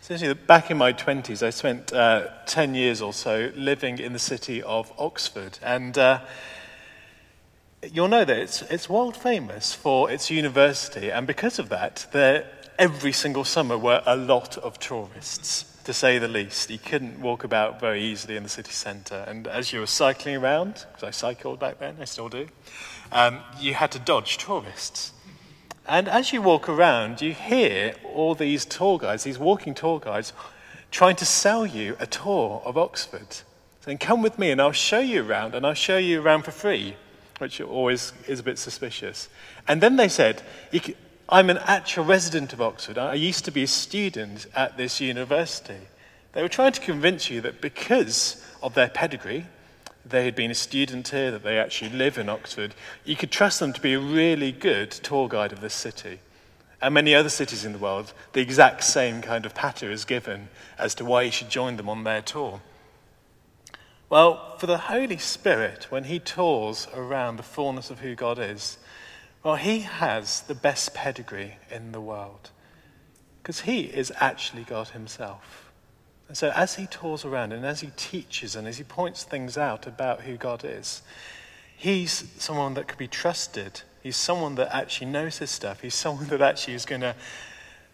Essentially, 0.00 0.34
back 0.34 0.70
in 0.70 0.78
my 0.78 0.92
20s, 0.92 1.42
I 1.42 1.50
spent 1.50 1.92
uh, 1.92 2.28
10 2.46 2.74
years 2.74 3.00
or 3.00 3.12
so 3.12 3.50
living 3.54 3.98
in 3.98 4.12
the 4.12 4.18
city 4.18 4.62
of 4.62 4.92
Oxford. 4.98 5.58
And 5.62 5.96
uh, 5.96 6.20
you'll 7.92 8.08
know 8.08 8.24
that 8.24 8.38
it's, 8.38 8.62
it's 8.62 8.88
world 8.88 9.16
famous 9.16 9.74
for 9.74 10.10
its 10.10 10.30
university. 10.30 11.10
And 11.10 11.26
because 11.26 11.58
of 11.58 11.68
that, 11.68 12.06
there, 12.12 12.50
every 12.78 13.12
single 13.12 13.44
summer 13.44 13.76
were 13.76 14.02
a 14.06 14.16
lot 14.16 14.56
of 14.58 14.78
tourists 14.78 15.77
to 15.88 15.94
say 15.94 16.18
the 16.18 16.28
least. 16.28 16.68
You 16.68 16.76
couldn't 16.78 17.18
walk 17.18 17.44
about 17.44 17.80
very 17.80 18.02
easily 18.02 18.36
in 18.36 18.42
the 18.42 18.50
city 18.50 18.72
centre. 18.72 19.24
And 19.26 19.46
as 19.46 19.72
you 19.72 19.80
were 19.80 19.86
cycling 19.86 20.36
around, 20.36 20.84
because 20.92 21.02
I 21.02 21.10
cycled 21.10 21.58
back 21.58 21.78
then, 21.78 21.96
I 21.98 22.04
still 22.04 22.28
do, 22.28 22.46
um, 23.10 23.38
you 23.58 23.72
had 23.72 23.90
to 23.92 23.98
dodge 23.98 24.36
tourists. 24.36 25.14
And 25.86 26.06
as 26.06 26.30
you 26.30 26.42
walk 26.42 26.68
around, 26.68 27.22
you 27.22 27.32
hear 27.32 27.94
all 28.04 28.34
these 28.34 28.66
tour 28.66 28.98
guides, 28.98 29.24
these 29.24 29.38
walking 29.38 29.74
tour 29.74 29.98
guides, 29.98 30.34
trying 30.90 31.16
to 31.16 31.24
sell 31.24 31.64
you 31.64 31.96
a 31.98 32.06
tour 32.06 32.60
of 32.66 32.76
Oxford. 32.76 33.38
Saying, 33.80 33.96
come 33.96 34.20
with 34.20 34.38
me 34.38 34.50
and 34.50 34.60
I'll 34.60 34.72
show 34.72 35.00
you 35.00 35.26
around, 35.26 35.54
and 35.54 35.64
I'll 35.64 35.72
show 35.72 35.96
you 35.96 36.20
around 36.20 36.42
for 36.42 36.50
free, 36.50 36.96
which 37.38 37.62
always 37.62 38.12
is 38.26 38.40
a 38.40 38.42
bit 38.42 38.58
suspicious. 38.58 39.30
And 39.66 39.80
then 39.80 39.96
they 39.96 40.10
said, 40.10 40.42
I'm 41.30 41.50
an 41.50 41.58
actual 41.58 42.06
resident 42.06 42.54
of 42.54 42.62
Oxford. 42.62 42.96
I 42.96 43.12
used 43.12 43.44
to 43.44 43.50
be 43.50 43.62
a 43.62 43.68
student 43.68 44.46
at 44.56 44.78
this 44.78 44.98
university. 44.98 45.76
They 46.32 46.40
were 46.40 46.48
trying 46.48 46.72
to 46.72 46.80
convince 46.80 47.28
you 47.28 47.42
that 47.42 47.60
because 47.60 48.42
of 48.62 48.72
their 48.72 48.88
pedigree, 48.88 49.44
they 50.06 50.24
had 50.24 50.34
been 50.34 50.50
a 50.50 50.54
student 50.54 51.08
here, 51.08 51.30
that 51.30 51.42
they 51.42 51.58
actually 51.58 51.90
live 51.90 52.16
in 52.16 52.30
Oxford, 52.30 52.74
you 53.04 53.14
could 53.14 53.30
trust 53.30 53.60
them 53.60 53.74
to 53.74 53.80
be 53.82 53.92
a 53.92 54.00
really 54.00 54.52
good 54.52 54.90
tour 54.90 55.28
guide 55.28 55.52
of 55.52 55.60
this 55.60 55.74
city. 55.74 56.20
And 56.80 56.94
many 56.94 57.14
other 57.14 57.28
cities 57.28 57.62
in 57.62 57.72
the 57.72 57.78
world, 57.78 58.14
the 58.32 58.40
exact 58.40 58.82
same 58.84 59.20
kind 59.20 59.44
of 59.44 59.54
patter 59.54 59.90
is 59.90 60.06
given 60.06 60.48
as 60.78 60.94
to 60.94 61.04
why 61.04 61.22
you 61.22 61.30
should 61.30 61.50
join 61.50 61.76
them 61.76 61.90
on 61.90 62.04
their 62.04 62.22
tour. 62.22 62.62
Well, 64.08 64.56
for 64.56 64.66
the 64.66 64.78
Holy 64.78 65.18
Spirit, 65.18 65.88
when 65.90 66.04
he 66.04 66.20
tours 66.20 66.88
around 66.94 67.36
the 67.36 67.42
fullness 67.42 67.90
of 67.90 68.00
who 68.00 68.14
God 68.14 68.38
is, 68.38 68.78
well, 69.48 69.56
he 69.56 69.80
has 69.80 70.42
the 70.42 70.54
best 70.54 70.92
pedigree 70.92 71.56
in 71.70 71.92
the 71.92 72.02
world 72.02 72.50
because 73.40 73.62
he 73.62 73.84
is 73.84 74.12
actually 74.16 74.62
God 74.62 74.88
himself. 74.88 75.72
And 76.28 76.36
so, 76.36 76.52
as 76.54 76.74
he 76.74 76.86
tours 76.86 77.24
around 77.24 77.54
and 77.54 77.64
as 77.64 77.80
he 77.80 77.90
teaches 77.96 78.54
and 78.54 78.68
as 78.68 78.76
he 78.76 78.84
points 78.84 79.24
things 79.24 79.56
out 79.56 79.86
about 79.86 80.20
who 80.20 80.36
God 80.36 80.66
is, 80.66 81.00
he's 81.74 82.30
someone 82.36 82.74
that 82.74 82.88
could 82.88 82.98
be 82.98 83.08
trusted. 83.08 83.80
He's 84.02 84.18
someone 84.18 84.56
that 84.56 84.76
actually 84.76 85.10
knows 85.10 85.38
his 85.38 85.48
stuff. 85.48 85.80
He's 85.80 85.94
someone 85.94 86.26
that 86.28 86.42
actually 86.42 86.74
is 86.74 86.84
going 86.84 87.00
to 87.00 87.14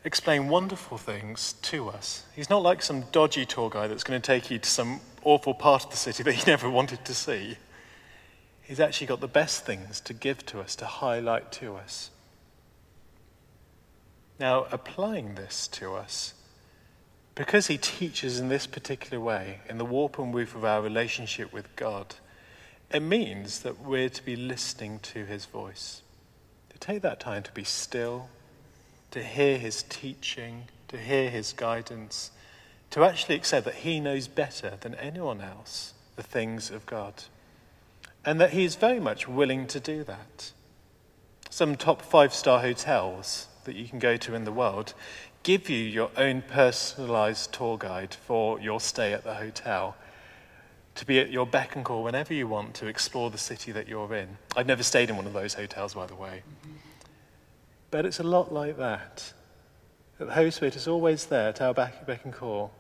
explain 0.03 0.49
wonderful 0.49 0.99
things 0.99 1.53
to 1.63 1.89
us. 1.89 2.25
He's 2.35 2.51
not 2.51 2.65
like 2.65 2.83
some 2.83 3.05
dodgy 3.13 3.47
tour 3.47 3.71
guide 3.71 3.93
that's 3.93 4.03
going 4.03 4.21
to 4.21 4.27
take 4.27 4.51
you 4.51 4.59
to 4.59 4.69
some 4.69 5.01
awful 5.23 5.55
part 5.55 5.85
of 5.85 5.91
the 5.93 5.97
city 5.99 6.25
that 6.25 6.35
you 6.35 6.43
never 6.49 6.69
wanted 6.69 7.05
to 7.05 7.15
see. 7.15 7.59
He's 8.65 8.81
actually 8.81 9.09
got 9.09 9.21
the 9.21 9.29
best 9.29 9.67
things 9.67 10.01
to 10.01 10.15
give 10.15 10.45
to 10.47 10.61
us, 10.61 10.75
to 10.77 10.87
highlight 10.87 11.53
to 11.53 11.77
us. 11.77 12.11
Now, 14.41 14.67
applying 14.73 15.35
this 15.35 15.69
to 15.69 15.95
us, 15.95 16.35
because 17.35 17.67
he 17.67 17.77
teaches 17.77 18.41
in 18.41 18.49
this 18.49 18.67
particular 18.67 19.23
way, 19.23 19.61
in 19.69 19.77
the 19.77 19.85
warp 19.85 20.19
and 20.19 20.33
woof 20.33 20.55
of 20.55 20.65
our 20.65 20.81
relationship 20.81 21.53
with 21.53 21.77
God, 21.77 22.17
it 22.91 23.01
means 23.01 23.61
that 23.61 23.81
we're 23.81 24.09
to 24.09 24.25
be 24.25 24.35
listening 24.35 24.99
to 25.01 25.27
his 25.27 25.45
voice, 25.45 26.01
to 26.71 26.79
take 26.79 27.03
that 27.03 27.21
time 27.21 27.43
to 27.43 27.53
be 27.53 27.65
still, 27.65 28.29
to 29.11 29.23
hear 29.23 29.59
his 29.59 29.83
teaching, 29.85 30.65
to 30.89 30.97
hear 30.97 31.29
his 31.29 31.53
guidance, 31.53 32.31
to 32.91 33.05
actually 33.05 33.35
accept 33.35 33.67
that 33.67 33.77
he 33.77 34.01
knows 34.01 34.27
better 34.27 34.79
than 34.81 34.95
anyone 34.95 35.41
else 35.43 35.93
the 36.17 36.23
things 36.23 36.71
of 36.71 36.87
God 36.87 37.25
and 38.25 38.41
that 38.41 38.51
he 38.51 38.65
is 38.65 38.77
very 38.77 39.01
much 39.01 39.29
willing 39.29 39.67
to 39.69 39.81
do 39.81 40.05
that. 40.05 40.53
Some 41.51 41.77
top 41.77 42.03
five 42.03 42.35
star 42.35 42.61
hotels 42.61 43.49
that 43.65 43.77
you 43.77 43.87
can 43.87 43.99
go 43.99 44.17
to 44.17 44.35
in 44.35 44.45
the 44.45 44.53
world 44.53 44.95
give 45.43 45.69
you 45.69 45.79
your 45.79 46.11
own 46.17 46.43
personalized 46.43 47.53
tour 47.53 47.77
guide 47.77 48.15
for 48.15 48.59
your 48.61 48.81
stay 48.81 49.13
at 49.13 49.25
the 49.25 49.35
hotel 49.35 49.95
to 50.95 51.05
be 51.05 51.19
at 51.19 51.31
your 51.31 51.47
beck 51.47 51.77
and 51.77 51.85
call 51.85 52.03
whenever 52.03 52.33
you 52.33 52.47
want 52.47 52.75
to 52.75 52.87
explore 52.87 53.31
the 53.31 53.39
city 53.39 53.73
that 53.73 53.87
you're 53.87 54.15
in. 54.15 54.39
I've 54.57 54.67
never 54.67 54.83
stayed 54.83 55.11
in 55.11 55.17
one 55.17 55.27
of 55.27 55.33
those 55.33 55.55
hotels, 55.55 55.95
by 55.95 56.07
the 56.07 56.15
way. 56.15 56.43
But 57.91 58.07
it's 58.07 58.21
a 58.21 58.25
lot 58.25 58.53
like 58.53 58.79
that. 58.79 59.33
That 60.19 60.27
the 60.27 60.33
Holy 60.33 60.51
Spirit 60.51 60.77
is 60.77 60.89
always 60.89 61.27
there 61.27 61.49
at 61.49 61.61
our 61.61 61.75
beck 61.75 62.09
and 62.25 62.33
call, 62.33 62.73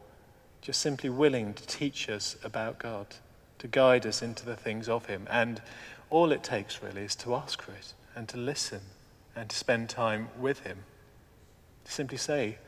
just 0.61 0.81
simply 0.81 1.11
willing 1.11 1.55
to 1.55 1.67
teach 1.67 2.09
us 2.09 2.37
about 2.45 2.79
God 2.79 3.07
to 3.65 3.69
guide 3.69 4.05
us 4.05 4.21
into 4.21 4.45
the 4.45 4.55
things 4.55 4.91
of 4.91 5.07
Him. 5.07 5.27
And 5.31 5.63
all 6.11 6.33
it 6.33 6.43
takes 6.43 6.83
really 6.83 7.01
is 7.01 7.17
to 7.17 7.35
ask 7.35 7.63
for 7.63 7.73
it 7.73 7.95
and 8.15 8.29
to 8.29 8.37
listen 8.37 8.83
and 9.35 9.49
to 9.49 9.57
spend 9.57 9.89
time 9.89 10.29
with 10.39 10.61
Him. 10.61 10.81
To 11.87 11.91
simply 11.91 12.19
say, 12.19 12.59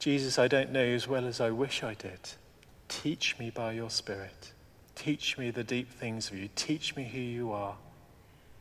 Jesus, 0.00 0.36
I 0.36 0.48
don't 0.48 0.72
know 0.72 0.82
you 0.82 0.96
as 0.96 1.06
well 1.06 1.24
as 1.26 1.40
I 1.40 1.50
wish 1.50 1.84
I 1.84 1.94
did. 1.94 2.18
Teach 2.88 3.38
me 3.38 3.50
by 3.50 3.70
your 3.70 3.88
Spirit. 3.88 4.50
Teach 4.96 5.38
me 5.38 5.52
the 5.52 5.62
deep 5.62 5.88
things 5.92 6.28
of 6.28 6.38
you. 6.38 6.48
Teach 6.56 6.96
me 6.96 7.04
who 7.04 7.20
you 7.20 7.52
are. 7.52 7.76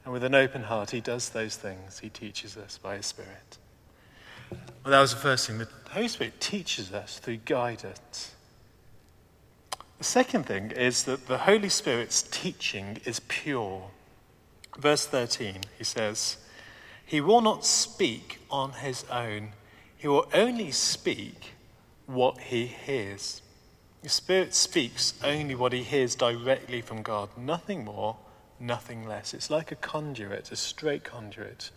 And 0.05 0.13
with 0.13 0.23
an 0.23 0.35
open 0.35 0.61
heart, 0.61 0.91
He 0.91 1.01
does 1.01 1.29
those 1.29 1.55
things. 1.55 1.97
He 1.97 2.09
teaches 2.09 2.57
us 2.57 2.77
by 2.77 2.97
His 2.97 3.07
Spirit. 3.07 3.57
Well, 4.51 4.91
that 4.91 5.01
was 5.01 5.15
the 5.15 5.19
first 5.19 5.47
thing. 5.47 5.57
The 5.57 5.67
Holy 5.89 6.09
Spirit 6.09 6.39
teaches 6.39 6.93
us 6.93 7.17
through 7.17 7.37
guidance. 7.37 8.35
The 10.03 10.10
second 10.10 10.48
thing 10.48 10.72
is 10.72 11.03
that 11.03 11.27
the 11.27 11.38
Holy 11.38 11.69
Spirit's 11.69 12.24
teaching 12.24 13.00
is 13.05 13.22
pure. 13.22 13.89
Verse 14.77 15.05
13, 15.05 15.62
he 15.77 15.86
says, 15.86 16.39
He 17.05 17.22
will 17.22 17.39
not 17.39 17.65
speak 17.65 18.41
on 18.51 18.74
his 18.74 19.05
own, 19.10 19.53
he 19.95 20.10
will 20.10 20.27
only 20.33 20.72
speak 20.72 21.53
what 22.05 22.38
he 22.38 22.65
hears. 22.65 23.41
The 24.01 24.10
Spirit 24.10 24.53
speaks 24.53 25.13
only 25.24 25.55
what 25.55 25.72
he 25.72 25.83
hears 25.83 26.15
directly 26.15 26.81
from 26.81 27.01
God, 27.01 27.29
nothing 27.38 27.86
more, 27.86 28.17
nothing 28.60 29.07
less. 29.07 29.33
It's 29.33 29.50
like 29.50 29.72
a 29.72 29.75
conduit, 29.75 30.51
a 30.51 30.57
straight 30.57 31.05
conduit 31.05 31.72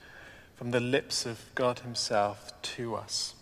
from 0.56 0.72
the 0.72 0.80
lips 0.80 1.26
of 1.26 1.44
God 1.54 1.78
Himself 1.78 2.50
to 2.74 2.96
us. 2.96 3.36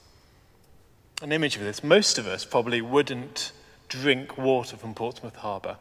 An 1.22 1.32
image 1.32 1.56
of 1.56 1.62
this, 1.62 1.82
most 1.82 2.18
of 2.18 2.26
us 2.26 2.44
probably 2.44 2.82
wouldn't 2.82 3.52
drink 4.00 4.36
water 4.36 4.76
from 4.76 4.94
Portsmouth 4.94 5.36
Harbour. 5.36 5.76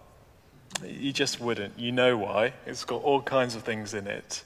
You 0.85 1.11
just 1.11 1.39
wouldn't. 1.39 1.77
You 1.79 1.91
know 1.91 2.17
why. 2.17 2.53
It's 2.65 2.85
got 2.85 3.01
all 3.03 3.21
kinds 3.21 3.55
of 3.55 3.63
things 3.63 3.93
in 3.93 4.07
it, 4.07 4.43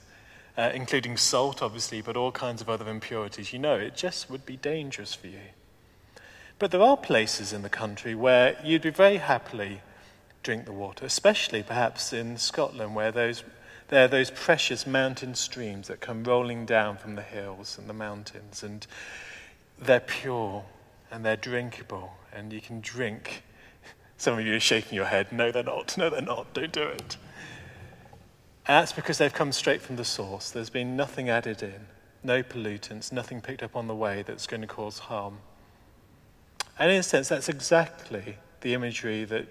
uh, 0.56 0.70
including 0.74 1.16
salt, 1.16 1.62
obviously, 1.62 2.00
but 2.00 2.16
all 2.16 2.32
kinds 2.32 2.60
of 2.60 2.68
other 2.68 2.88
impurities. 2.88 3.52
You 3.52 3.58
know 3.58 3.74
it 3.74 3.94
just 3.94 4.30
would 4.30 4.46
be 4.46 4.56
dangerous 4.56 5.14
for 5.14 5.26
you. 5.26 5.50
But 6.58 6.70
there 6.70 6.82
are 6.82 6.96
places 6.96 7.52
in 7.52 7.62
the 7.62 7.68
country 7.68 8.14
where 8.14 8.58
you'd 8.64 8.82
be 8.82 8.90
very 8.90 9.18
happily 9.18 9.80
drink 10.42 10.64
the 10.64 10.72
water, 10.72 11.04
especially 11.04 11.62
perhaps 11.62 12.12
in 12.12 12.36
Scotland, 12.36 12.94
where 12.94 13.12
those, 13.12 13.44
there 13.88 14.04
are 14.04 14.08
those 14.08 14.30
precious 14.30 14.86
mountain 14.86 15.34
streams 15.34 15.88
that 15.88 16.00
come 16.00 16.24
rolling 16.24 16.66
down 16.66 16.96
from 16.96 17.14
the 17.14 17.22
hills 17.22 17.76
and 17.78 17.88
the 17.88 17.94
mountains, 17.94 18.62
and 18.62 18.86
they're 19.78 20.00
pure 20.00 20.64
and 21.10 21.24
they're 21.24 21.36
drinkable, 21.36 22.12
and 22.32 22.52
you 22.52 22.60
can 22.60 22.80
drink 22.80 23.42
some 24.18 24.36
of 24.36 24.44
you 24.44 24.56
are 24.56 24.60
shaking 24.60 24.96
your 24.96 25.06
head. 25.06 25.32
No, 25.32 25.52
they're 25.52 25.62
not. 25.62 25.96
No, 25.96 26.10
they're 26.10 26.20
not. 26.20 26.52
Don't 26.52 26.72
do 26.72 26.82
it. 26.82 27.16
And 28.66 28.82
that's 28.82 28.92
because 28.92 29.16
they've 29.16 29.32
come 29.32 29.52
straight 29.52 29.80
from 29.80 29.96
the 29.96 30.04
source. 30.04 30.50
There's 30.50 30.70
been 30.70 30.96
nothing 30.96 31.30
added 31.30 31.62
in, 31.62 31.86
no 32.22 32.42
pollutants, 32.42 33.12
nothing 33.12 33.40
picked 33.40 33.62
up 33.62 33.76
on 33.76 33.86
the 33.86 33.94
way 33.94 34.22
that's 34.22 34.46
going 34.46 34.60
to 34.60 34.66
cause 34.66 34.98
harm. 34.98 35.38
And 36.78 36.90
in 36.90 36.98
a 36.98 37.02
sense, 37.02 37.28
that's 37.28 37.48
exactly 37.48 38.36
the 38.60 38.74
imagery 38.74 39.24
that 39.24 39.46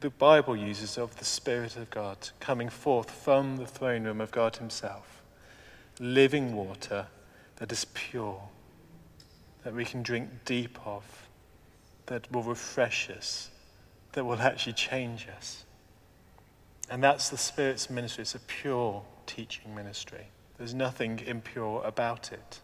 the 0.00 0.10
Bible 0.10 0.54
uses 0.54 0.98
of 0.98 1.16
the 1.16 1.24
Spirit 1.24 1.76
of 1.76 1.90
God 1.90 2.16
coming 2.40 2.68
forth 2.68 3.10
from 3.10 3.56
the 3.56 3.66
throne 3.66 4.04
room 4.04 4.20
of 4.20 4.30
God 4.30 4.56
Himself. 4.56 5.22
Living 5.98 6.54
water 6.54 7.06
that 7.56 7.72
is 7.72 7.86
pure, 7.86 8.40
that 9.64 9.74
we 9.74 9.84
can 9.84 10.02
drink 10.02 10.28
deep 10.44 10.78
of, 10.86 11.04
that 12.06 12.30
will 12.30 12.42
refresh 12.42 13.10
us 13.10 13.49
that 14.12 14.24
will 14.24 14.40
actually 14.40 14.72
change 14.72 15.28
us. 15.36 15.64
And 16.88 17.02
that's 17.02 17.28
the 17.28 17.38
Spirit's 17.38 17.88
ministry. 17.88 18.22
It's 18.22 18.34
a 18.34 18.40
pure 18.40 19.02
teaching 19.26 19.74
ministry. 19.74 20.26
There's 20.58 20.74
nothing 20.74 21.20
impure 21.20 21.82
about 21.84 22.32
it. 22.32 22.60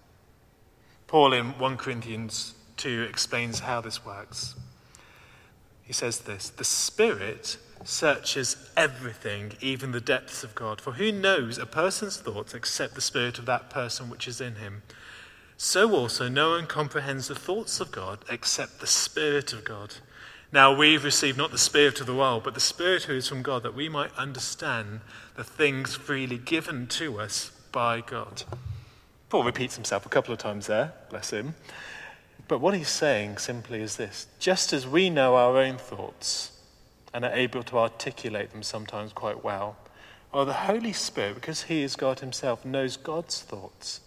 Paul 1.07 1.33
in 1.33 1.59
1 1.59 1.76
Corinthians 1.76 2.55
2 2.79 3.07
explains 3.09 3.61
how 3.61 3.81
this 3.81 4.05
works. 4.05 4.57
He 5.83 5.93
says 5.93 6.21
this 6.21 6.50
The 6.50 6.65
Spirit 6.65 7.59
searches 7.85 8.57
everything, 8.76 9.53
even 9.61 9.93
the 9.93 10.00
depths 10.00 10.43
of 10.43 10.55
God. 10.55 10.81
For 10.81 10.93
who 10.93 11.12
knows 11.12 11.59
a 11.59 11.67
person's 11.67 12.17
thoughts 12.17 12.55
except 12.55 12.95
the 12.95 13.00
spirit 13.00 13.38
of 13.38 13.47
that 13.47 13.71
person 13.71 14.11
which 14.11 14.26
is 14.26 14.41
in 14.41 14.57
him? 14.57 14.83
So 15.57 15.95
also, 15.95 16.29
no 16.29 16.50
one 16.50 16.67
comprehends 16.67 17.29
the 17.29 17.35
thoughts 17.35 17.81
of 17.81 17.91
God 17.91 18.19
except 18.29 18.81
the 18.81 18.87
Spirit 18.87 19.55
of 19.55 19.65
God. 19.65 19.95
Now 20.53 20.75
we've 20.75 21.03
received 21.03 21.37
not 21.37 21.50
the 21.50 21.59
Spirit 21.59 22.00
of 22.00 22.07
the 22.07 22.15
world, 22.15 22.45
but 22.45 22.55
the 22.55 22.61
Spirit 22.61 23.05
who 23.05 23.15
is 23.15 23.29
from 23.29 23.43
God, 23.43 23.62
that 23.65 23.75
we 23.75 23.88
might 23.88 24.15
understand 24.17 25.00
the 25.35 25.43
things 25.43 25.97
freely 25.97 26.38
given 26.38 26.87
to 26.88 27.21
us 27.21 27.50
by 27.73 28.00
God. 28.00 28.45
Paul 29.29 29.43
repeats 29.43 29.75
himself 29.75 30.07
a 30.07 30.09
couple 30.09 30.33
of 30.33 30.38
times 30.38 30.69
there, 30.69 30.93
bless 31.11 31.31
him. 31.31 31.57
But 32.47 32.61
what 32.61 32.75
he's 32.75 32.88
saying 32.88 33.38
simply 33.38 33.81
is 33.83 33.97
this 33.97 34.29
just 34.38 34.73
as 34.73 34.87
we 34.87 35.11
know 35.11 35.35
our 35.35 35.57
own 35.59 35.79
thoughts 35.79 36.53
and 37.12 37.25
are 37.25 37.33
able 37.33 37.65
to 37.65 37.79
articulate 37.79 38.53
them 38.53 38.62
sometimes 38.62 39.12
quite 39.12 39.43
well, 39.43 39.76
well, 40.33 40.45
the 40.45 40.53
Holy 40.53 40.93
Spirit, 40.93 41.35
because 41.35 41.62
he 41.62 41.83
is 41.83 41.97
God 41.97 42.21
himself, 42.21 42.65
knows 42.65 42.97
God's 42.97 43.43
thoughts 43.43 44.00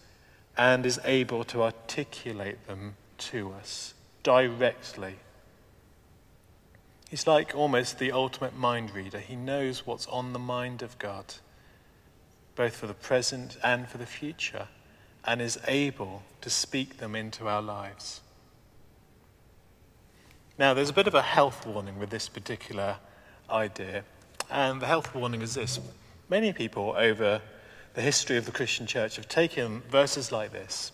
and 0.57 0.85
is 0.85 0.99
able 1.03 1.43
to 1.45 1.63
articulate 1.63 2.65
them 2.67 2.95
to 3.17 3.51
us 3.59 3.93
directly 4.23 5.15
He's 7.09 7.25
like 7.25 7.55
almost 7.55 7.97
the 7.97 8.11
ultimate 8.11 8.55
mind 8.55 8.93
reader. 8.93 9.17
He 9.17 9.35
knows 9.35 9.85
what's 9.85 10.05
on 10.07 10.31
the 10.31 10.39
mind 10.39 10.83
of 10.83 10.99
God, 10.99 11.33
both 12.55 12.75
for 12.75 12.85
the 12.85 12.93
present 12.93 13.57
and 13.63 13.87
for 13.89 13.97
the 13.97 14.05
future, 14.05 14.67
and 15.25 15.41
is 15.41 15.57
able 15.67 16.21
to 16.41 16.51
speak 16.51 16.97
them 16.97 17.15
into 17.15 17.47
our 17.47 17.63
lives. 17.63 18.21
Now, 20.59 20.75
there's 20.75 20.91
a 20.91 20.93
bit 20.93 21.07
of 21.07 21.15
a 21.15 21.23
health 21.23 21.65
warning 21.65 21.97
with 21.97 22.11
this 22.11 22.29
particular 22.29 22.97
idea, 23.49 24.03
and 24.51 24.79
the 24.79 24.85
health 24.85 25.15
warning 25.15 25.41
is 25.41 25.55
this. 25.55 25.79
Many 26.29 26.53
people 26.53 26.93
over 26.95 27.41
the 27.95 28.01
history 28.01 28.37
of 28.37 28.45
the 28.45 28.51
Christian 28.51 28.85
church 28.85 29.15
have 29.15 29.27
taken 29.27 29.81
verses 29.89 30.31
like 30.31 30.51
this, 30.51 30.91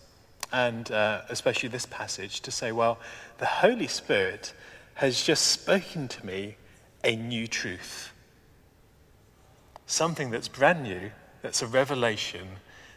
and 0.50 0.90
uh, 0.90 1.22
especially 1.28 1.68
this 1.68 1.84
passage, 1.84 2.40
to 2.40 2.50
say, 2.50 2.72
well, 2.72 2.98
the 3.36 3.46
Holy 3.46 3.86
Spirit 3.86 4.54
has 4.96 5.22
just 5.22 5.48
spoken 5.48 6.08
to 6.08 6.24
me 6.24 6.56
a 7.04 7.14
new 7.14 7.46
truth. 7.46 8.12
Something 9.86 10.30
that's 10.30 10.48
brand 10.48 10.82
new, 10.82 11.10
that's 11.42 11.62
a 11.62 11.66
revelation 11.66 12.48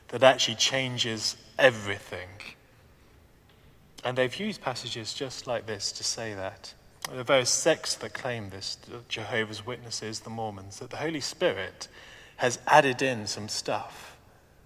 that 0.07 0.23
actually 0.23 0.55
changes 0.55 1.35
everything. 1.57 2.29
And 4.05 4.17
they've 4.17 4.39
used 4.39 4.61
passages 4.61 5.13
just 5.13 5.45
like 5.45 5.65
this 5.67 5.91
to 5.91 6.03
say 6.03 6.33
that. 6.33 6.73
The 7.13 7.23
various 7.23 7.49
sects 7.49 7.95
that 7.95 8.13
claim 8.13 8.49
this 8.49 8.77
Jehovah's 9.09 9.65
Witnesses, 9.65 10.21
the 10.21 10.29
Mormons, 10.29 10.79
that 10.79 10.91
the 10.91 10.97
Holy 10.97 11.21
Spirit 11.21 11.89
has 12.37 12.59
added 12.65 13.01
in 13.01 13.27
some 13.27 13.49
stuff 13.49 14.15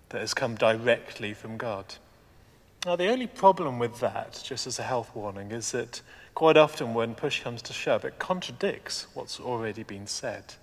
that 0.09 0.21
has 0.21 0.35
come 0.35 0.53
directly 0.53 1.33
from 1.33 1.57
God. 1.57 1.95
Now, 2.85 2.95
the 2.95 3.07
only 3.07 3.27
problem 3.27 3.79
with 3.79 3.99
that, 4.01 4.39
just 4.45 4.67
as 4.67 4.77
a 4.77 4.83
health 4.83 5.15
warning, 5.15 5.51
is 5.51 5.71
that 5.71 6.01
Quite 6.35 6.57
often, 6.57 6.93
when 6.93 7.13
push 7.13 7.41
comes 7.41 7.61
to 7.63 7.73
shove, 7.73 8.03
it 8.05 8.17
contradicts 8.17 9.07
what's 9.13 9.39
already 9.39 9.83
been 9.83 10.07
said. 10.07 10.55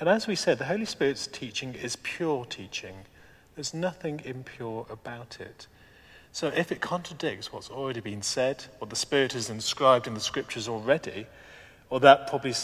And 0.00 0.08
as 0.08 0.26
we 0.26 0.34
said, 0.34 0.58
the 0.58 0.64
Holy 0.64 0.86
Spirit's 0.86 1.26
teaching 1.26 1.74
is 1.74 1.96
pure 1.96 2.44
teaching. 2.46 2.96
There's 3.54 3.74
nothing 3.74 4.20
impure 4.24 4.86
about 4.90 5.38
it. 5.40 5.66
So 6.32 6.48
if 6.48 6.72
it 6.72 6.80
contradicts 6.80 7.52
what's 7.52 7.70
already 7.70 8.00
been 8.00 8.22
said, 8.22 8.64
what 8.78 8.90
the 8.90 8.96
Spirit 8.96 9.34
has 9.34 9.50
inscribed 9.50 10.06
in 10.06 10.14
the 10.14 10.20
scriptures 10.20 10.68
already, 10.68 11.26
well, 11.90 12.00
that 12.00 12.26
probably 12.26 12.54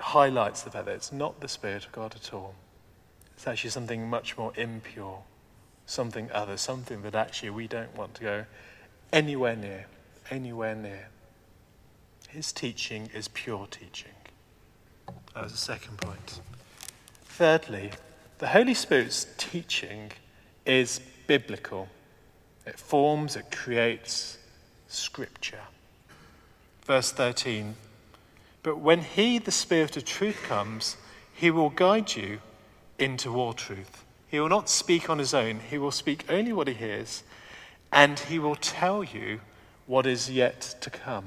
highlights 0.00 0.62
the 0.62 0.70
fact 0.70 0.86
that 0.86 0.94
it's 0.94 1.12
not 1.12 1.40
the 1.40 1.46
Spirit 1.46 1.84
of 1.84 1.92
God 1.92 2.14
at 2.16 2.32
all. 2.34 2.54
It's 3.36 3.46
actually 3.46 3.70
something 3.70 4.08
much 4.08 4.36
more 4.36 4.52
impure, 4.56 5.22
something 5.86 6.30
other, 6.32 6.56
something 6.56 7.02
that 7.02 7.14
actually 7.14 7.50
we 7.50 7.68
don't 7.68 7.96
want 7.96 8.14
to 8.14 8.22
go 8.22 8.44
anywhere 9.12 9.54
near, 9.54 9.86
anywhere 10.30 10.74
near. 10.74 11.08
His 12.32 12.52
teaching 12.52 13.10
is 13.12 13.26
pure 13.26 13.66
teaching. 13.68 14.12
That 15.34 15.42
was 15.42 15.52
the 15.52 15.58
second 15.58 15.98
point. 15.98 16.40
Thirdly, 17.24 17.90
the 18.38 18.46
Holy 18.46 18.74
Spirit's 18.74 19.26
teaching 19.36 20.12
is 20.64 21.00
biblical. 21.26 21.88
It 22.66 22.78
forms, 22.78 23.34
it 23.34 23.50
creates 23.50 24.38
scripture. 24.86 25.62
Verse 26.84 27.10
13 27.10 27.74
But 28.62 28.78
when 28.78 29.00
He, 29.00 29.38
the 29.38 29.50
Spirit 29.50 29.96
of 29.96 30.04
truth, 30.04 30.40
comes, 30.44 30.96
He 31.34 31.50
will 31.50 31.70
guide 31.70 32.14
you 32.14 32.40
into 32.96 33.34
all 33.34 33.54
truth. 33.54 34.04
He 34.28 34.38
will 34.38 34.48
not 34.48 34.68
speak 34.68 35.10
on 35.10 35.18
His 35.18 35.34
own, 35.34 35.58
He 35.68 35.78
will 35.78 35.90
speak 35.90 36.24
only 36.28 36.52
what 36.52 36.68
He 36.68 36.74
hears, 36.74 37.24
and 37.90 38.20
He 38.20 38.38
will 38.38 38.54
tell 38.54 39.02
you 39.02 39.40
what 39.86 40.06
is 40.06 40.30
yet 40.30 40.76
to 40.80 40.90
come. 40.90 41.24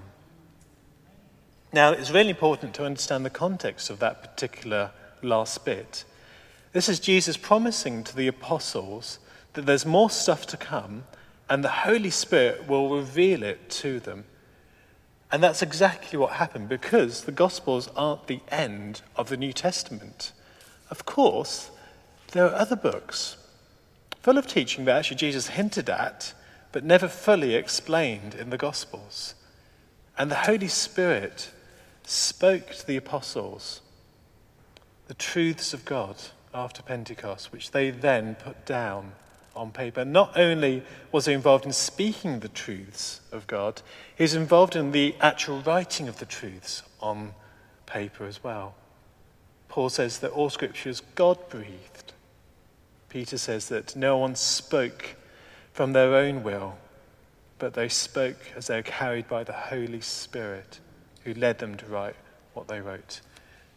Now, 1.73 1.91
it's 1.91 2.12
really 2.12 2.29
important 2.29 2.75
to 2.75 2.86
understand 2.86 3.25
the 3.25 3.31
context 3.31 3.89
of 3.89 3.97
that 3.97 4.21
particular 4.21 4.91
last 5.23 5.65
bit. 5.65 6.05
This 6.71 6.88
is 6.88 6.99
Jesus 6.99 7.36
promising 7.36 8.03
to 8.03 8.15
the 8.15 8.27
apostles 8.27 9.17
that 9.53 9.65
there's 9.65 9.83
more 9.83 10.12
stuff 10.12 10.45
to 10.47 10.57
come 10.57 11.05
and 11.49 11.63
the 11.63 11.69
Holy 11.69 12.12
Spirit 12.12 12.67
will 12.67 12.95
reveal 12.95 13.41
it 13.41 13.71
to 13.71 13.99
them. 13.99 14.25
And 15.31 15.41
that's 15.41 15.63
exactly 15.63 16.19
what 16.19 16.33
happened 16.33 16.69
because 16.69 17.23
the 17.23 17.31
Gospels 17.31 17.89
aren't 17.95 18.27
the 18.27 18.41
end 18.49 19.01
of 19.15 19.29
the 19.29 19.38
New 19.38 19.51
Testament. 19.51 20.31
Of 20.91 21.07
course, 21.07 21.71
there 22.33 22.45
are 22.45 22.53
other 22.53 22.75
books 22.75 23.36
full 24.21 24.38
of 24.38 24.45
teaching 24.45 24.86
that 24.86 24.97
actually 24.97 25.17
Jesus 25.17 25.47
hinted 25.47 25.89
at 25.89 26.36
but 26.71 26.83
never 26.83 27.07
fully 27.07 27.55
explained 27.55 28.36
in 28.36 28.51
the 28.51 28.57
Gospels. 28.57 29.33
And 30.19 30.29
the 30.29 30.36
Holy 30.36 30.67
Spirit 30.67 31.49
spoke 32.07 32.71
to 32.71 32.87
the 32.87 32.97
apostles 32.97 33.81
the 35.07 35.13
truths 35.13 35.73
of 35.73 35.85
God 35.85 36.15
after 36.53 36.81
Pentecost, 36.81 37.51
which 37.51 37.71
they 37.71 37.89
then 37.89 38.35
put 38.35 38.65
down 38.65 39.11
on 39.55 39.71
paper. 39.71 40.05
Not 40.05 40.37
only 40.37 40.83
was 41.11 41.25
he 41.25 41.33
involved 41.33 41.65
in 41.65 41.73
speaking 41.73 42.39
the 42.39 42.47
truths 42.47 43.21
of 43.31 43.45
God, 43.47 43.81
he 44.15 44.23
was 44.23 44.33
involved 44.33 44.75
in 44.75 44.91
the 44.91 45.15
actual 45.19 45.61
writing 45.61 46.07
of 46.07 46.19
the 46.19 46.25
truths 46.25 46.83
on 46.99 47.33
paper 47.85 48.25
as 48.25 48.43
well. 48.43 48.75
Paul 49.67 49.89
says 49.89 50.19
that 50.19 50.31
all 50.31 50.49
scripture 50.49 50.89
is 50.89 51.01
God 51.15 51.37
breathed. 51.49 52.13
Peter 53.09 53.37
says 53.37 53.69
that 53.69 53.95
no 53.95 54.17
one 54.17 54.35
spoke 54.35 55.15
from 55.73 55.93
their 55.93 56.15
own 56.15 56.43
will, 56.43 56.77
but 57.59 57.73
they 57.73 57.89
spoke 57.89 58.37
as 58.55 58.67
they 58.67 58.75
were 58.77 58.83
carried 58.83 59.27
by 59.27 59.43
the 59.43 59.53
Holy 59.53 60.01
Spirit 60.01 60.79
who 61.23 61.33
led 61.33 61.59
them 61.59 61.75
to 61.77 61.86
write 61.86 62.15
what 62.53 62.67
they 62.67 62.81
wrote. 62.81 63.21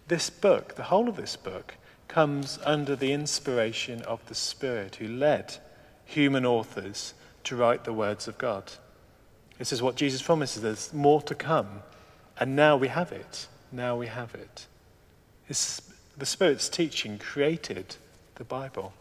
This 0.09 0.31
book, 0.31 0.75
the 0.75 0.85
whole 0.85 1.09
of 1.09 1.17
this 1.17 1.37
book, 1.37 1.75
comes 2.09 2.59
under 2.65 2.95
the 2.95 3.13
inspiration 3.13 4.03
of 4.03 4.25
the 4.27 4.35
Spirit 4.35 4.97
who 4.97 5.09
led 5.09 5.57
human 6.05 6.47
authors 6.47 7.15
to 7.45 7.57
write 7.57 7.85
the 7.85 7.93
words 7.93 8.29
of 8.29 8.39
God. 8.39 8.73
This 9.59 9.73
is 9.73 9.83
what 9.83 9.97
Jesus 9.97 10.23
promises 10.23 10.63
there's 10.63 10.93
more 10.93 11.23
to 11.23 11.35
come, 11.35 11.83
and 12.39 12.55
now 12.55 12.77
we 12.77 12.89
have 12.89 13.11
it. 13.13 13.49
Now 13.73 13.97
we 13.97 14.07
have 14.07 14.35
it. 14.35 14.67
The 15.49 16.27
Spirit's 16.27 16.69
teaching 16.69 17.19
created 17.19 17.97
the 18.37 18.45
Bible. 18.45 18.93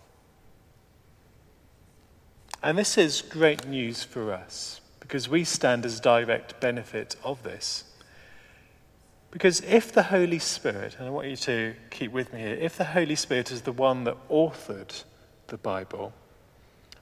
And 2.64 2.78
this 2.78 2.98
is 2.98 3.22
great 3.22 3.68
news 3.68 4.04
for 4.04 4.34
us 4.34 4.82
because 5.00 5.30
we 5.30 5.44
stand 5.44 5.86
as 5.86 6.00
direct 6.00 6.60
benefit 6.60 7.16
of 7.24 7.44
this. 7.44 7.84
Because 9.36 9.60
if 9.68 9.92
the 9.92 10.04
Holy 10.04 10.40
Spirit, 10.40 10.96
and 10.98 11.06
I 11.06 11.10
want 11.10 11.28
you 11.28 11.36
to 11.36 11.74
keep 11.90 12.14
with 12.14 12.32
me 12.32 12.40
here, 12.40 12.54
if 12.54 12.78
the 12.78 12.86
Holy 12.86 13.18
Spirit 13.18 13.52
is 13.52 13.64
the 13.64 13.74
one 13.74 14.06
that 14.06 14.16
authored 14.30 15.04
the 15.48 15.58
Bible, 15.58 16.14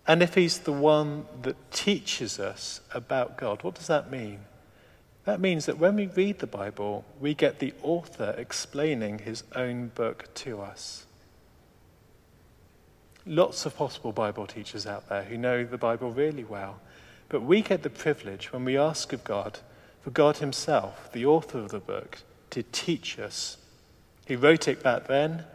and 0.08 0.24
if 0.24 0.34
he's 0.34 0.58
the 0.58 0.72
one 0.72 1.28
that 1.44 1.72
teaches 1.72 2.40
us 2.40 2.82
about 2.92 3.38
God, 3.38 3.62
what 3.62 3.76
does 3.76 3.86
that 3.86 4.10
mean? 4.10 4.40
That 5.26 5.42
means 5.42 5.68
that 5.68 5.78
when 5.78 5.96
we 5.96 6.08
read 6.08 6.40
the 6.40 6.48
Bible, 6.48 7.06
we 7.22 7.36
get 7.36 7.60
the 7.60 7.76
author 7.84 8.34
explaining 8.36 9.20
his 9.20 9.44
own 9.56 9.90
book 9.90 10.34
to 10.34 10.60
us. 10.60 11.06
Lots 13.28 13.68
of 13.68 13.78
possible 13.78 14.12
Bible 14.12 14.48
teachers 14.48 14.88
out 14.88 15.08
there 15.08 15.22
who 15.22 15.38
know 15.38 15.66
the 15.66 15.78
Bible 15.78 16.10
really 16.10 16.46
well, 16.46 16.80
but 17.30 17.44
we 17.44 17.62
get 17.62 17.84
the 17.84 17.92
privilege 17.92 18.52
when 18.52 18.66
we 18.66 18.76
ask 18.76 19.14
of 19.14 19.24
God 19.24 19.60
for 20.04 20.12
God 20.12 20.38
Himself, 20.38 21.12
the 21.14 21.26
author 21.26 21.60
of 21.60 21.72
the 21.72 21.80
book, 21.80 22.20
to 22.50 22.62
teach 22.62 23.18
us. 23.18 23.58
He 24.26 24.36
wrote 24.36 24.68
it 24.68 24.84
back 24.84 25.08
then, 25.08 25.46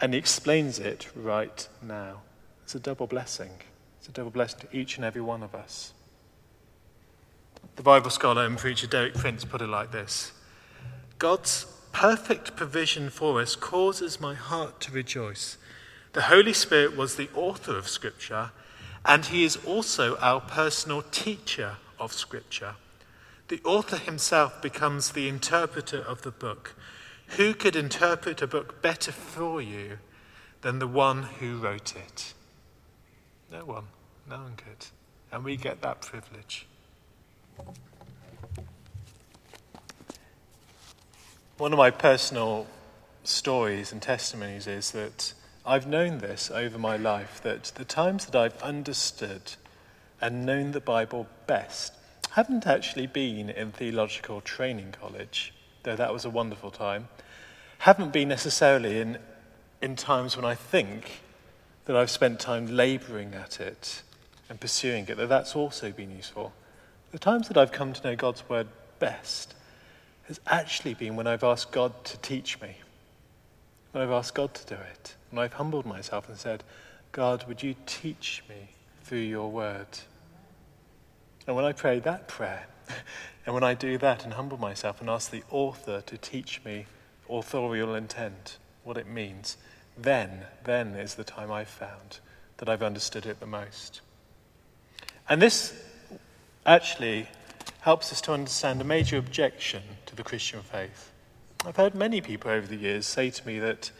and 0.00 0.14
he 0.14 0.18
explains 0.18 0.78
it 0.78 1.08
right 1.14 1.68
now. 1.82 2.22
It's 2.62 2.74
a 2.74 2.80
double 2.80 3.06
blessing. 3.06 3.50
It's 3.98 4.08
a 4.08 4.12
double 4.12 4.30
blessing 4.30 4.60
to 4.60 4.76
each 4.76 4.96
and 4.96 5.04
every 5.04 5.20
one 5.20 5.42
of 5.42 5.54
us. 5.54 5.92
The 7.76 7.82
Bible 7.82 8.10
scholar 8.10 8.44
and 8.44 8.56
preacher 8.56 8.86
Derek 8.86 9.14
Prince 9.14 9.44
put 9.44 9.60
it 9.60 9.66
like 9.66 9.90
this 9.90 10.32
God's 11.18 11.66
perfect 11.92 12.54
provision 12.54 13.10
for 13.10 13.40
us 13.40 13.56
causes 13.56 14.20
my 14.20 14.34
heart 14.34 14.80
to 14.82 14.92
rejoice. 14.92 15.56
The 16.12 16.22
Holy 16.22 16.52
Spirit 16.52 16.96
was 16.96 17.16
the 17.16 17.28
author 17.34 17.76
of 17.76 17.88
Scripture, 17.88 18.52
and 19.04 19.26
he 19.26 19.44
is 19.44 19.56
also 19.56 20.16
our 20.18 20.40
personal 20.40 21.02
teacher 21.02 21.76
of 21.98 22.12
Scripture. 22.12 22.76
The 23.48 23.60
author 23.64 23.96
himself 23.96 24.60
becomes 24.60 25.12
the 25.12 25.26
interpreter 25.26 26.02
of 26.02 26.22
the 26.22 26.30
book. 26.30 26.74
Who 27.36 27.54
could 27.54 27.76
interpret 27.76 28.42
a 28.42 28.46
book 28.46 28.82
better 28.82 29.10
for 29.10 29.62
you 29.62 29.98
than 30.60 30.78
the 30.78 30.86
one 30.86 31.22
who 31.22 31.56
wrote 31.56 31.96
it? 31.96 32.34
No 33.50 33.64
one. 33.64 33.84
No 34.28 34.36
one 34.36 34.56
could. 34.56 34.86
And 35.32 35.44
we 35.44 35.56
get 35.56 35.80
that 35.80 36.02
privilege. 36.02 36.66
One 41.56 41.72
of 41.72 41.78
my 41.78 41.90
personal 41.90 42.66
stories 43.24 43.92
and 43.92 44.00
testimonies 44.00 44.66
is 44.66 44.90
that 44.92 45.32
I've 45.64 45.86
known 45.86 46.18
this 46.18 46.50
over 46.50 46.78
my 46.78 46.96
life 46.96 47.42
that 47.42 47.64
the 47.74 47.84
times 47.84 48.26
that 48.26 48.36
I've 48.36 48.62
understood 48.62 49.54
and 50.20 50.44
known 50.44 50.72
the 50.72 50.80
Bible 50.80 51.26
best 51.46 51.92
haven't 52.38 52.68
actually 52.68 53.08
been 53.08 53.50
in 53.50 53.72
theological 53.72 54.40
training 54.40 54.94
college, 55.00 55.52
though 55.82 55.96
that 55.96 56.12
was 56.12 56.24
a 56.24 56.30
wonderful 56.30 56.70
time. 56.70 57.08
Haven't 57.78 58.12
been 58.12 58.28
necessarily 58.28 59.00
in, 59.00 59.18
in 59.82 59.96
times 59.96 60.36
when 60.36 60.44
I 60.44 60.54
think 60.54 61.22
that 61.86 61.96
I've 61.96 62.12
spent 62.12 62.38
time 62.38 62.68
labouring 62.68 63.34
at 63.34 63.58
it 63.58 64.04
and 64.48 64.60
pursuing 64.60 65.04
it, 65.08 65.16
though 65.16 65.26
that's 65.26 65.56
also 65.56 65.90
been 65.90 66.12
useful. 66.12 66.52
The 67.10 67.18
times 67.18 67.48
that 67.48 67.56
I've 67.56 67.72
come 67.72 67.92
to 67.92 68.04
know 68.04 68.14
God's 68.14 68.48
Word 68.48 68.68
best 69.00 69.56
has 70.28 70.38
actually 70.46 70.94
been 70.94 71.16
when 71.16 71.26
I've 71.26 71.42
asked 71.42 71.72
God 71.72 72.04
to 72.04 72.18
teach 72.18 72.60
me, 72.60 72.76
when 73.90 74.04
I've 74.04 74.12
asked 74.12 74.36
God 74.36 74.54
to 74.54 74.76
do 74.76 74.80
it, 74.80 75.16
when 75.32 75.42
I've 75.42 75.54
humbled 75.54 75.86
myself 75.86 76.28
and 76.28 76.38
said, 76.38 76.62
God, 77.10 77.48
would 77.48 77.64
you 77.64 77.74
teach 77.84 78.44
me 78.48 78.68
through 79.02 79.18
your 79.18 79.50
Word? 79.50 79.88
And 81.48 81.56
when 81.56 81.64
I 81.64 81.72
pray 81.72 81.98
that 82.00 82.28
prayer, 82.28 82.66
and 83.46 83.54
when 83.54 83.64
I 83.64 83.72
do 83.72 83.96
that 83.98 84.22
and 84.22 84.34
humble 84.34 84.58
myself 84.58 85.00
and 85.00 85.08
ask 85.08 85.30
the 85.30 85.42
author 85.50 86.02
to 86.02 86.18
teach 86.18 86.62
me 86.62 86.84
authorial 87.26 87.94
intent, 87.94 88.58
what 88.84 88.98
it 88.98 89.06
means, 89.06 89.56
then, 89.96 90.42
then 90.64 90.88
is 90.88 91.14
the 91.14 91.24
time 91.24 91.50
I've 91.50 91.68
found 91.68 92.20
that 92.58 92.68
I've 92.68 92.82
understood 92.82 93.24
it 93.24 93.40
the 93.40 93.46
most. 93.46 94.02
And 95.26 95.40
this 95.40 95.72
actually 96.66 97.28
helps 97.80 98.12
us 98.12 98.20
to 98.20 98.34
understand 98.34 98.82
a 98.82 98.84
major 98.84 99.16
objection 99.16 99.82
to 100.04 100.14
the 100.14 100.22
Christian 100.22 100.60
faith. 100.60 101.12
I've 101.64 101.76
heard 101.76 101.94
many 101.94 102.20
people 102.20 102.50
over 102.50 102.66
the 102.66 102.76
years 102.76 103.06
say 103.06 103.30
to 103.30 103.46
me 103.46 103.58
that 103.58 103.90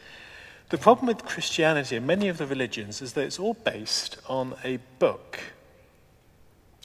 the 0.69 0.77
problem 0.77 1.07
with 1.07 1.25
Christianity 1.25 1.97
and 1.97 2.07
many 2.07 2.29
of 2.29 2.37
the 2.37 2.47
religions 2.47 3.01
is 3.01 3.15
that 3.15 3.23
it's 3.23 3.39
all 3.39 3.55
based 3.55 4.19
on 4.29 4.55
a 4.63 4.81
book 4.99 5.41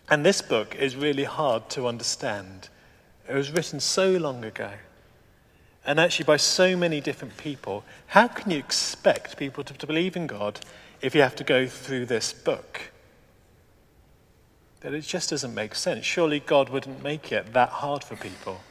and 0.09 0.25
this 0.25 0.41
book 0.41 0.75
is 0.75 0.95
really 0.95 1.23
hard 1.23 1.69
to 1.71 1.87
understand. 1.87 2.69
It 3.27 3.33
was 3.33 3.51
written 3.51 3.79
so 3.79 4.11
long 4.11 4.43
ago, 4.43 4.71
and 5.85 5.99
actually 5.99 6.25
by 6.25 6.37
so 6.37 6.75
many 6.75 6.99
different 6.99 7.37
people. 7.37 7.83
How 8.07 8.27
can 8.27 8.51
you 8.51 8.57
expect 8.57 9.37
people 9.37 9.63
to, 9.63 9.73
to 9.73 9.87
believe 9.87 10.15
in 10.15 10.27
God 10.27 10.59
if 11.01 11.15
you 11.15 11.21
have 11.21 11.35
to 11.37 11.43
go 11.43 11.67
through 11.67 12.05
this 12.05 12.33
book? 12.33 12.91
That 14.81 14.93
it 14.93 15.01
just 15.01 15.29
doesn't 15.29 15.53
make 15.53 15.75
sense. 15.75 16.05
Surely 16.05 16.41
God 16.41 16.69
wouldn't 16.69 17.01
make 17.01 17.31
it 17.31 17.53
that 17.53 17.69
hard 17.69 18.03
for 18.03 18.17
people. 18.17 18.61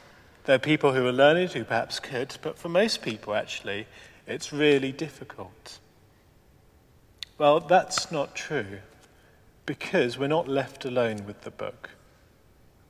There 0.45 0.55
are 0.55 0.59
people 0.59 0.93
who 0.93 1.07
are 1.07 1.11
learned 1.11 1.51
who 1.51 1.63
perhaps 1.63 1.99
could, 1.99 2.37
but 2.41 2.59
for 2.59 2.69
most 2.69 3.01
people, 3.01 3.33
actually, 3.33 3.87
it's 4.27 4.53
really 4.53 4.91
difficult. 4.91 5.79
Well, 7.39 7.59
that's 7.59 8.11
not 8.11 8.35
true 8.35 8.79
because 9.65 10.17
we're 10.17 10.27
not 10.27 10.47
left 10.47 10.85
alone 10.85 11.25
with 11.25 11.41
the 11.41 11.51
book. 11.51 11.91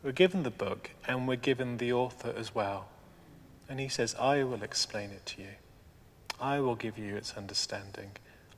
We're 0.04 0.12
given 0.12 0.44
the 0.44 0.50
book 0.50 0.92
and 1.08 1.28
we're 1.28 1.36
given 1.36 1.78
the 1.78 1.94
author 1.94 2.34
as 2.36 2.54
well. 2.54 2.88
And 3.70 3.80
he 3.80 3.88
says, 3.88 4.16
I 4.20 4.44
will 4.44 4.64
explain 4.64 5.12
it 5.12 5.26
to 5.28 5.42
you. 5.42 5.56
I 6.40 6.60
will 6.60 6.76
give 6.76 6.98
you 6.98 7.16
its 7.16 7.36
understanding. 7.36 8.12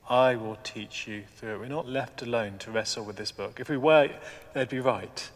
I 0.10 0.36
will 0.36 0.58
teach 0.64 1.08
you 1.08 1.24
through 1.36 1.56
it. 1.56 1.60
We're 1.60 1.68
not 1.68 1.88
left 1.88 2.22
alone 2.22 2.58
to 2.60 2.72
wrestle 2.72 3.06
with 3.06 3.16
this 3.16 3.32
book. 3.32 3.60
If 3.60 3.70
we 3.70 3.78
were, 3.78 4.10
they'd 4.54 4.70
be 4.70 4.80
right. 4.80 5.30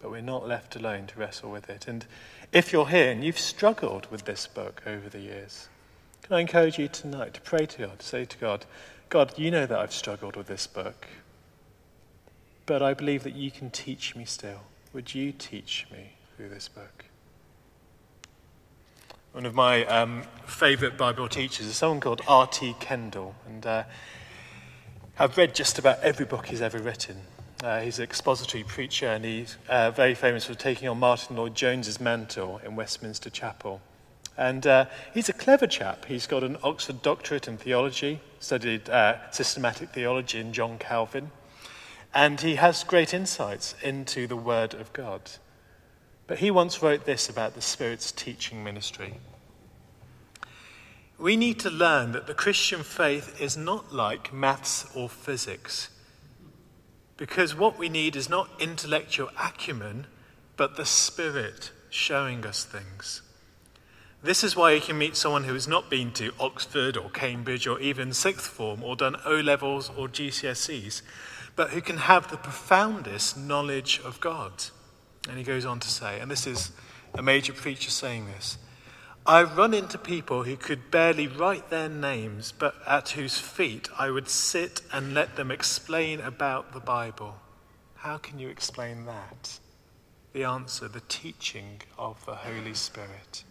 But 0.00 0.10
we're 0.10 0.20
not 0.20 0.48
left 0.48 0.74
alone 0.74 1.06
to 1.08 1.18
wrestle 1.18 1.50
with 1.50 1.68
it. 1.68 1.86
And 1.86 2.04
if 2.52 2.72
you're 2.72 2.88
here 2.88 3.10
and 3.12 3.22
you've 3.22 3.38
struggled 3.38 4.10
with 4.10 4.24
this 4.24 4.46
book 4.46 4.82
over 4.86 5.08
the 5.08 5.20
years, 5.20 5.68
can 6.22 6.36
I 6.36 6.40
encourage 6.40 6.78
you 6.78 6.88
tonight 6.88 7.34
to 7.34 7.40
pray 7.40 7.66
to 7.66 7.86
God, 7.86 7.98
to 7.98 8.06
say 8.06 8.24
to 8.24 8.38
God, 8.38 8.64
God, 9.08 9.38
you 9.38 9.50
know 9.50 9.66
that 9.66 9.78
I've 9.78 9.92
struggled 9.92 10.36
with 10.36 10.46
this 10.46 10.66
book 10.66 11.06
but 12.66 12.82
I 12.82 12.94
believe 12.94 13.22
that 13.24 13.34
you 13.34 13.50
can 13.50 13.70
teach 13.70 14.14
me 14.14 14.24
still. 14.24 14.60
Would 14.92 15.14
you 15.14 15.32
teach 15.32 15.86
me 15.90 16.12
through 16.36 16.50
this 16.50 16.68
book? 16.68 17.06
One 19.32 19.46
of 19.46 19.54
my 19.54 19.86
um, 19.86 20.24
favourite 20.44 20.98
Bible 20.98 21.26
teachers 21.28 21.66
is 21.66 21.76
someone 21.76 22.00
called 22.00 22.20
R.T. 22.28 22.76
Kendall, 22.80 23.34
and 23.46 23.64
uh, 23.64 23.84
I've 25.18 25.38
read 25.38 25.54
just 25.54 25.78
about 25.78 26.00
every 26.00 26.26
book 26.26 26.46
he's 26.46 26.60
ever 26.60 26.78
written. 26.78 27.16
Uh, 27.64 27.80
he's 27.80 27.98
an 27.98 28.04
expository 28.04 28.64
preacher, 28.64 29.06
and 29.06 29.24
he's 29.24 29.56
uh, 29.68 29.90
very 29.90 30.14
famous 30.14 30.44
for 30.44 30.54
taking 30.54 30.88
on 30.88 30.98
Martyn 30.98 31.36
Lloyd-Jones's 31.36 32.00
mantle 32.00 32.60
in 32.64 32.76
Westminster 32.76 33.30
Chapel. 33.30 33.80
And 34.36 34.66
uh, 34.66 34.86
he's 35.14 35.28
a 35.28 35.32
clever 35.32 35.66
chap. 35.66 36.06
He's 36.06 36.26
got 36.26 36.42
an 36.42 36.56
Oxford 36.62 37.02
doctorate 37.02 37.48
in 37.48 37.56
theology, 37.56 38.20
studied 38.40 38.90
uh, 38.90 39.30
systematic 39.30 39.90
theology 39.90 40.40
in 40.40 40.52
John 40.52 40.76
Calvin. 40.78 41.30
And 42.14 42.40
he 42.40 42.56
has 42.56 42.84
great 42.84 43.14
insights 43.14 43.74
into 43.82 44.26
the 44.26 44.36
Word 44.36 44.74
of 44.74 44.92
God. 44.92 45.30
But 46.26 46.38
he 46.38 46.50
once 46.50 46.82
wrote 46.82 47.04
this 47.04 47.28
about 47.28 47.54
the 47.54 47.62
Spirit's 47.62 48.12
teaching 48.12 48.62
ministry. 48.62 49.14
We 51.18 51.36
need 51.36 51.60
to 51.60 51.70
learn 51.70 52.12
that 52.12 52.26
the 52.26 52.34
Christian 52.34 52.82
faith 52.82 53.40
is 53.40 53.56
not 53.56 53.92
like 53.92 54.32
maths 54.32 54.86
or 54.94 55.08
physics. 55.08 55.88
Because 57.16 57.54
what 57.54 57.78
we 57.78 57.88
need 57.88 58.16
is 58.16 58.28
not 58.28 58.50
intellectual 58.58 59.30
acumen, 59.38 60.06
but 60.56 60.76
the 60.76 60.84
Spirit 60.84 61.70
showing 61.90 62.44
us 62.44 62.64
things. 62.64 63.22
This 64.22 64.44
is 64.44 64.56
why 64.56 64.72
you 64.72 64.80
can 64.80 64.98
meet 64.98 65.16
someone 65.16 65.44
who 65.44 65.54
has 65.54 65.66
not 65.66 65.90
been 65.90 66.12
to 66.12 66.32
Oxford 66.38 66.96
or 66.96 67.10
Cambridge 67.10 67.66
or 67.66 67.80
even 67.80 68.12
sixth 68.12 68.46
form 68.46 68.82
or 68.82 68.96
done 68.96 69.16
O 69.24 69.34
levels 69.34 69.90
or 69.96 70.08
GCSEs 70.08 71.02
but 71.56 71.70
who 71.70 71.80
can 71.80 71.98
have 71.98 72.30
the 72.30 72.36
profoundest 72.36 73.36
knowledge 73.36 74.00
of 74.04 74.20
God. 74.20 74.52
And 75.28 75.38
he 75.38 75.44
goes 75.44 75.64
on 75.64 75.80
to 75.80 75.88
say, 75.88 76.20
and 76.20 76.30
this 76.30 76.46
is 76.46 76.72
a 77.14 77.22
major 77.22 77.52
preacher 77.52 77.90
saying 77.90 78.26
this 78.26 78.58
I 79.24 79.44
run 79.44 79.72
into 79.72 79.98
people 79.98 80.42
who 80.42 80.56
could 80.56 80.90
barely 80.90 81.28
write 81.28 81.70
their 81.70 81.88
names, 81.88 82.52
but 82.52 82.74
at 82.86 83.10
whose 83.10 83.38
feet 83.38 83.88
I 83.96 84.10
would 84.10 84.28
sit 84.28 84.82
and 84.92 85.14
let 85.14 85.36
them 85.36 85.52
explain 85.52 86.20
about 86.20 86.72
the 86.72 86.80
Bible. 86.80 87.36
How 87.94 88.18
can 88.18 88.40
you 88.40 88.48
explain 88.48 89.04
that? 89.06 89.60
The 90.32 90.42
answer 90.42 90.88
the 90.88 91.02
teaching 91.08 91.82
of 91.96 92.24
the 92.26 92.34
Holy 92.34 92.74
Spirit. 92.74 93.44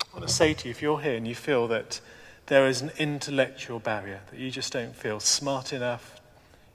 I 0.00 0.16
want 0.16 0.26
to 0.26 0.34
say 0.34 0.52
to 0.54 0.66
you, 0.66 0.70
if 0.72 0.82
you're 0.82 1.00
here 1.00 1.14
and 1.14 1.28
you 1.28 1.36
feel 1.36 1.68
that 1.68 2.00
there 2.46 2.66
is 2.66 2.80
an 2.80 2.92
intellectual 2.98 3.78
barrier, 3.78 4.20
that 4.30 4.38
you 4.38 4.50
just 4.50 4.72
don't 4.72 4.94
feel 4.94 5.20
smart 5.20 5.72
enough, 5.72 6.20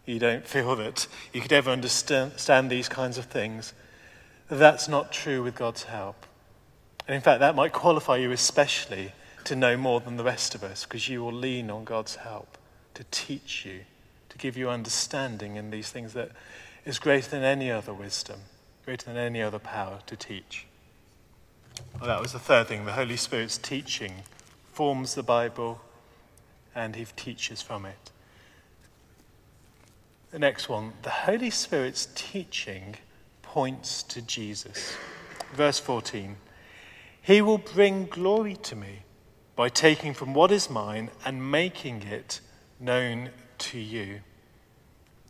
you 0.05 0.19
don't 0.19 0.45
feel 0.45 0.75
that 0.77 1.07
you 1.33 1.41
could 1.41 1.53
ever 1.53 1.71
understand 1.71 2.69
these 2.69 2.89
kinds 2.89 3.17
of 3.17 3.25
things. 3.25 3.73
That's 4.49 4.87
not 4.87 5.11
true 5.11 5.43
with 5.43 5.55
God's 5.55 5.83
help. 5.83 6.25
And 7.07 7.15
in 7.15 7.21
fact, 7.21 7.39
that 7.39 7.55
might 7.55 7.71
qualify 7.71 8.17
you 8.17 8.31
especially 8.31 9.13
to 9.45 9.55
know 9.55 9.75
more 9.77 9.99
than 9.99 10.17
the 10.17 10.23
rest 10.23 10.55
of 10.55 10.63
us, 10.63 10.83
because 10.85 11.09
you 11.09 11.23
will 11.23 11.33
lean 11.33 11.71
on 11.71 11.83
God's 11.83 12.17
help 12.17 12.57
to 12.93 13.03
teach 13.11 13.65
you, 13.65 13.81
to 14.29 14.37
give 14.37 14.57
you 14.57 14.69
understanding 14.69 15.55
in 15.55 15.71
these 15.71 15.89
things 15.89 16.13
that 16.13 16.31
is 16.85 16.99
greater 16.99 17.29
than 17.29 17.43
any 17.43 17.71
other 17.71 17.93
wisdom, 17.93 18.41
greater 18.85 19.05
than 19.05 19.17
any 19.17 19.41
other 19.41 19.59
power 19.59 19.99
to 20.07 20.15
teach. 20.15 20.67
Well, 21.99 22.07
that 22.07 22.21
was 22.21 22.33
the 22.33 22.39
third 22.39 22.67
thing. 22.67 22.85
The 22.85 22.91
Holy 22.91 23.17
Spirit's 23.17 23.57
teaching 23.57 24.23
forms 24.71 25.15
the 25.15 25.23
Bible 25.23 25.81
and 26.73 26.95
he 26.95 27.05
teaches 27.15 27.61
from 27.61 27.85
it. 27.85 28.11
The 30.31 30.39
next 30.39 30.69
one 30.69 30.93
the 31.01 31.09
Holy 31.09 31.49
Spirit's 31.49 32.07
teaching 32.15 32.95
points 33.41 34.03
to 34.03 34.21
Jesus. 34.21 34.95
Verse 35.53 35.79
14 35.79 36.37
He 37.21 37.41
will 37.41 37.57
bring 37.57 38.05
glory 38.05 38.55
to 38.55 38.75
me 38.75 39.03
by 39.55 39.69
taking 39.69 40.13
from 40.13 40.33
what 40.33 40.51
is 40.51 40.69
mine 40.69 41.11
and 41.25 41.51
making 41.51 42.03
it 42.03 42.39
known 42.79 43.29
to 43.57 43.77
you. 43.77 44.21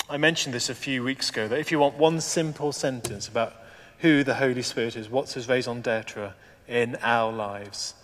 I 0.10 0.18
mentioned 0.18 0.54
this 0.54 0.70
a 0.70 0.76
few 0.76 1.04
weeks 1.04 1.30
ago 1.30 1.48
that 1.48 1.60
if 1.60 1.72
you 1.72 1.80
want 1.80 1.98
one 1.98 2.22
simple 2.22 2.72
sentence 2.72 3.28
about 3.28 3.56
who 4.00 4.24
the 4.24 4.36
Holy 4.36 4.62
Spirit 4.62 4.96
is, 4.96 5.10
what's 5.10 5.34
his 5.34 5.48
raison 5.48 5.82
d'etre 5.82 6.34
in 6.68 6.98
our 7.02 7.32
lives, 7.32 7.96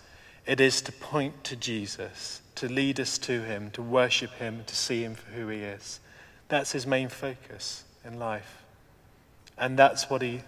it 0.48 0.60
is 0.60 0.80
to 0.80 0.92
point 0.92 1.44
to 1.44 1.54
Jesus, 1.54 2.40
to 2.54 2.68
lead 2.68 2.98
us 2.98 3.18
to 3.18 3.42
him, 3.42 3.70
to 3.72 3.82
worship 3.82 4.32
him, 4.32 4.64
to 4.66 4.74
see 4.74 5.04
him 5.04 5.14
for 5.14 5.30
who 5.32 5.48
he 5.48 5.58
is. 5.58 6.00
That's 6.48 6.72
his 6.72 6.86
main 6.86 7.10
focus 7.10 7.84
in 8.02 8.18
life. 8.18 8.62
And 9.58 9.78
that's 9.78 10.08
what 10.08 10.22
he 10.22 10.40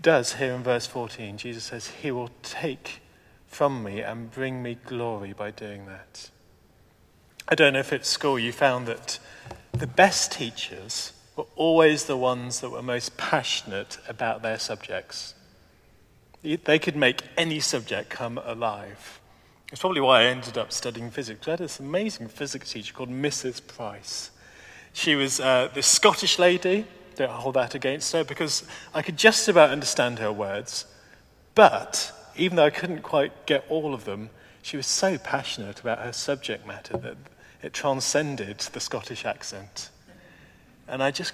does 0.00 0.34
here 0.34 0.54
in 0.54 0.62
verse 0.62 0.86
14. 0.86 1.36
Jesus 1.36 1.64
says, 1.64 1.88
He 1.88 2.10
will 2.10 2.30
take 2.42 3.02
from 3.46 3.82
me 3.82 4.00
and 4.00 4.30
bring 4.30 4.62
me 4.62 4.78
glory 4.86 5.34
by 5.34 5.50
doing 5.50 5.84
that. 5.84 6.30
I 7.46 7.54
don't 7.54 7.74
know 7.74 7.80
if 7.80 7.92
at 7.92 8.06
school 8.06 8.38
you 8.38 8.52
found 8.52 8.86
that 8.86 9.18
the 9.72 9.86
best 9.86 10.32
teachers 10.32 11.12
were 11.36 11.44
always 11.56 12.04
the 12.06 12.16
ones 12.16 12.60
that 12.60 12.70
were 12.70 12.82
most 12.82 13.18
passionate 13.18 13.98
about 14.08 14.40
their 14.40 14.58
subjects. 14.58 15.34
They 16.44 16.78
could 16.78 16.94
make 16.94 17.22
any 17.36 17.58
subject 17.60 18.10
come 18.10 18.38
alive. 18.38 19.20
It's 19.72 19.80
probably 19.80 20.02
why 20.02 20.20
I 20.20 20.24
ended 20.26 20.58
up 20.58 20.72
studying 20.72 21.10
physics. 21.10 21.48
I 21.48 21.52
had 21.52 21.60
this 21.60 21.80
amazing 21.80 22.28
physics 22.28 22.72
teacher 22.72 22.92
called 22.92 23.08
Mrs. 23.08 23.66
Price. 23.66 24.30
She 24.92 25.14
was 25.14 25.40
uh, 25.40 25.70
this 25.74 25.86
Scottish 25.86 26.38
lady 26.38 26.86
don't 27.14 27.30
hold 27.30 27.54
that 27.54 27.74
against 27.74 28.12
her 28.12 28.24
because 28.24 28.64
I 28.92 29.02
could 29.02 29.16
just 29.16 29.48
about 29.48 29.70
understand 29.70 30.18
her 30.18 30.32
words. 30.32 30.86
But 31.54 32.12
even 32.36 32.56
though 32.56 32.64
I 32.64 32.70
couldn't 32.70 33.02
quite 33.02 33.46
get 33.46 33.64
all 33.68 33.94
of 33.94 34.04
them, 34.04 34.30
she 34.62 34.76
was 34.76 34.86
so 34.86 35.18
passionate 35.18 35.80
about 35.80 36.00
her 36.00 36.12
subject 36.12 36.66
matter 36.66 36.96
that 36.98 37.16
it 37.62 37.72
transcended 37.72 38.58
the 38.58 38.80
Scottish 38.80 39.24
accent. 39.24 39.90
And 40.88 41.02
I 41.02 41.10
just, 41.10 41.32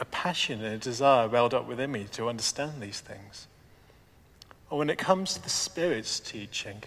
a 0.00 0.04
passion 0.04 0.62
and 0.64 0.74
a 0.74 0.78
desire 0.78 1.28
welled 1.28 1.54
up 1.54 1.66
within 1.66 1.92
me 1.92 2.06
to 2.12 2.28
understand 2.28 2.80
these 2.80 3.00
things. 3.00 3.47
When 4.68 4.90
it 4.90 4.98
comes 4.98 5.34
to 5.34 5.42
the 5.42 5.48
Spirit's 5.48 6.20
teaching, 6.20 6.82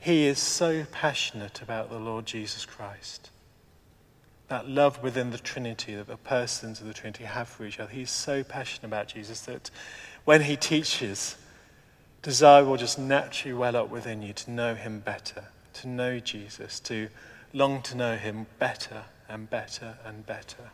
he 0.00 0.26
is 0.26 0.38
so 0.38 0.84
passionate 0.90 1.62
about 1.62 1.90
the 1.90 1.98
Lord 1.98 2.26
Jesus 2.26 2.66
Christ 2.66 3.30
that 4.48 4.68
love 4.68 5.02
within 5.02 5.30
the 5.30 5.38
Trinity 5.38 5.94
that 5.94 6.06
the 6.06 6.16
persons 6.16 6.80
of 6.80 6.86
the 6.86 6.92
Trinity 6.92 7.24
have 7.24 7.48
for 7.48 7.64
each 7.64 7.80
other. 7.80 7.90
He's 7.90 8.10
so 8.10 8.44
passionate 8.44 8.88
about 8.88 9.08
Jesus 9.08 9.40
that 9.42 9.70
when 10.24 10.42
he 10.42 10.56
teaches, 10.56 11.36
desire 12.22 12.64
will 12.64 12.76
just 12.76 12.98
naturally 12.98 13.54
well 13.54 13.76
up 13.76 13.90
within 13.90 14.20
you 14.20 14.32
to 14.32 14.50
know 14.50 14.74
him 14.74 15.00
better, 15.00 15.44
to 15.74 15.88
know 15.88 16.18
Jesus, 16.18 16.78
to 16.80 17.08
long 17.52 17.80
to 17.82 17.96
know 17.96 18.16
him 18.16 18.46
better 18.58 19.04
and 19.28 19.48
better 19.48 19.96
and 20.04 20.26
better. 20.26 20.70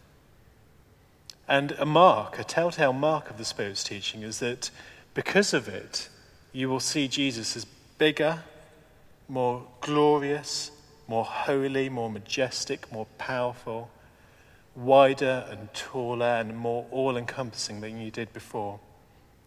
And 1.47 1.73
a 1.73 1.87
mark, 1.87 2.39
a 2.39 2.45
telltale 2.45 2.93
mark 2.93 3.31
of 3.31 3.39
the 3.39 3.45
Spirit's 3.45 3.85
teaching 3.85 4.23
is 4.23 4.39
that 4.41 4.71
because 5.15 5.53
of 5.53 5.69
it, 5.69 6.09
you 6.53 6.69
will 6.69 6.81
see 6.81 7.09
Jesus 7.09 7.57
as 7.57 7.67
bigger, 7.99 8.43
more 9.29 9.67
glorious, 9.81 10.71
more 11.07 11.25
holy, 11.25 11.89
more 11.89 12.11
majestic, 12.11 12.91
more 12.93 13.07
powerful, 13.19 13.91
wider 14.75 15.47
and 15.51 15.73
taller 15.75 16.27
and 16.27 16.57
more 16.57 16.87
all 16.91 17.17
encompassing 17.17 17.81
than 17.81 18.01
you 18.01 18.11
did 18.11 18.33
before. 18.33 18.81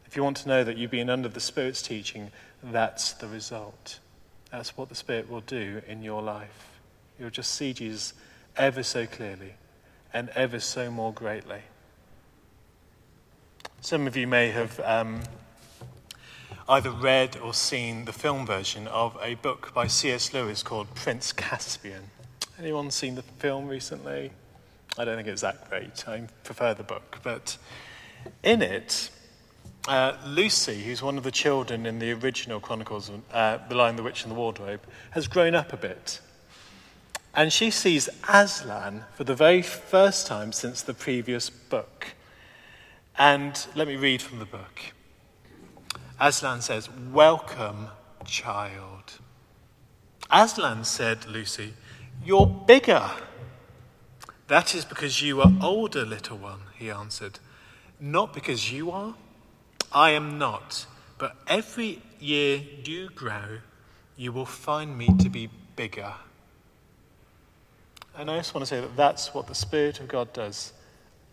If 0.06 0.16
you 0.16 0.24
want 0.24 0.38
to 0.38 0.48
know 0.48 0.64
that 0.64 0.78
you've 0.78 0.92
been 0.92 1.10
under 1.10 1.30
the 1.30 1.40
Spirit's 1.40 1.82
teaching, 1.82 2.32
that's 2.62 3.14
the 3.14 3.28
result. 3.28 4.00
That's 4.52 4.78
what 4.78 4.90
the 4.90 4.96
Spirit 4.96 5.30
will 5.30 5.42
do 5.42 5.82
in 5.88 6.04
your 6.04 6.22
life. 6.22 6.80
You'll 7.20 7.30
just 7.30 7.54
see 7.54 7.74
Jesus 7.74 8.14
ever 8.56 8.84
so 8.84 9.08
clearly 9.08 9.54
and 10.14 10.30
ever 10.30 10.60
so 10.60 10.92
more 10.92 11.12
greatly. 11.12 11.62
Some 13.82 14.08
of 14.08 14.16
you 14.16 14.28
may 14.28 14.52
have 14.52 14.80
um, 14.82 15.22
either 16.70 16.92
read 16.92 17.38
or 17.38 17.54
seen 17.54 18.06
the 18.06 18.14
film 18.14 18.46
version 18.46 18.88
of 18.88 19.18
a 19.22 19.36
book 19.36 19.74
by 19.74 19.88
C.S. 19.88 20.34
Lewis 20.34 20.64
called 20.64 20.94
Prince 20.96 21.34
Caspian. 21.34 22.04
Anyone 22.58 22.90
seen 22.92 23.16
the 23.16 23.22
film 23.22 23.68
recently? 23.68 24.32
I 24.98 25.06
don't 25.06 25.18
think 25.18 25.28
it's 25.28 25.42
that 25.42 25.70
great. 25.70 26.08
I 26.08 26.28
prefer 26.44 26.74
the 26.74 26.84
book. 26.84 27.20
But 27.24 27.58
in 28.44 28.62
it, 28.62 29.10
uh, 29.88 30.16
Lucy, 30.26 30.84
who's 30.84 31.02
one 31.02 31.18
of 31.18 31.24
the 31.24 31.32
children 31.32 31.86
in 31.86 32.00
the 32.00 32.14
original 32.14 32.60
Chronicles 32.60 33.10
of 33.10 33.22
uh, 33.34 33.58
The 33.68 33.76
Lion, 33.76 33.98
the 33.98 34.04
Witch, 34.04 34.24
and 34.24 34.32
the 34.32 34.36
Wardrobe, 34.36 34.82
has 35.12 35.28
grown 35.28 35.56
up 35.56 35.74
a 35.74 35.78
bit. 35.78 36.22
And 37.36 37.52
she 37.52 37.72
sees 37.72 38.08
Aslan 38.30 39.04
for 39.16 39.24
the 39.24 39.36
very 39.36 39.62
first 39.62 40.28
time 40.28 40.54
since 40.54 40.82
the 40.82 40.94
previous 40.94 41.50
book. 41.50 42.14
And 43.18 43.66
let 43.76 43.88
me 43.88 43.96
read 43.96 44.22
from 44.22 44.40
the 44.40 44.46
book. 44.46 44.94
Aslan 46.24 46.62
says, 46.62 46.90
Welcome, 47.12 47.90
child. 48.24 49.20
Aslan 50.32 50.86
said, 50.86 51.26
Lucy, 51.26 51.74
You're 52.24 52.48
bigger. 52.48 53.12
That 54.48 54.74
is 54.74 54.86
because 54.86 55.22
you 55.22 55.42
are 55.42 55.52
older, 55.62 56.06
little 56.06 56.38
one, 56.38 56.62
he 56.80 56.90
answered. 56.90 57.40
Not 58.00 58.34
because 58.34 58.72
you 58.72 58.90
are. 58.92 59.16
I 59.92 60.12
am 60.12 60.38
not. 60.38 60.86
But 61.18 61.36
every 61.46 62.02
year 62.22 62.62
you 62.86 63.10
grow, 63.10 63.60
you 64.16 64.32
will 64.32 64.46
find 64.46 64.98
me 64.98 65.10
to 65.20 65.28
be 65.30 65.50
bigger. 65.76 66.14
And 68.18 68.32
I 68.32 68.38
just 68.38 68.54
want 68.56 68.66
to 68.66 68.70
say 68.70 68.80
that 68.80 68.96
that's 68.96 69.34
what 69.34 69.48
the 69.48 69.56
Spirit 69.56 70.00
of 70.00 70.08
God 70.08 70.32
does. 70.32 70.72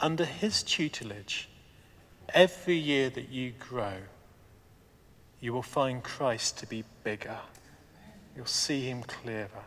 Under 0.00 0.24
His 0.24 0.64
tutelage, 0.64 1.48
every 2.34 2.76
year 2.76 3.08
that 3.10 3.28
you 3.28 3.52
grow, 3.56 3.94
you 5.40 5.52
will 5.52 5.62
find 5.62 6.02
Christ 6.02 6.58
to 6.58 6.66
be 6.66 6.84
bigger. 7.02 7.38
You'll 8.36 8.46
see 8.46 8.82
him 8.82 9.02
clearer. 9.02 9.64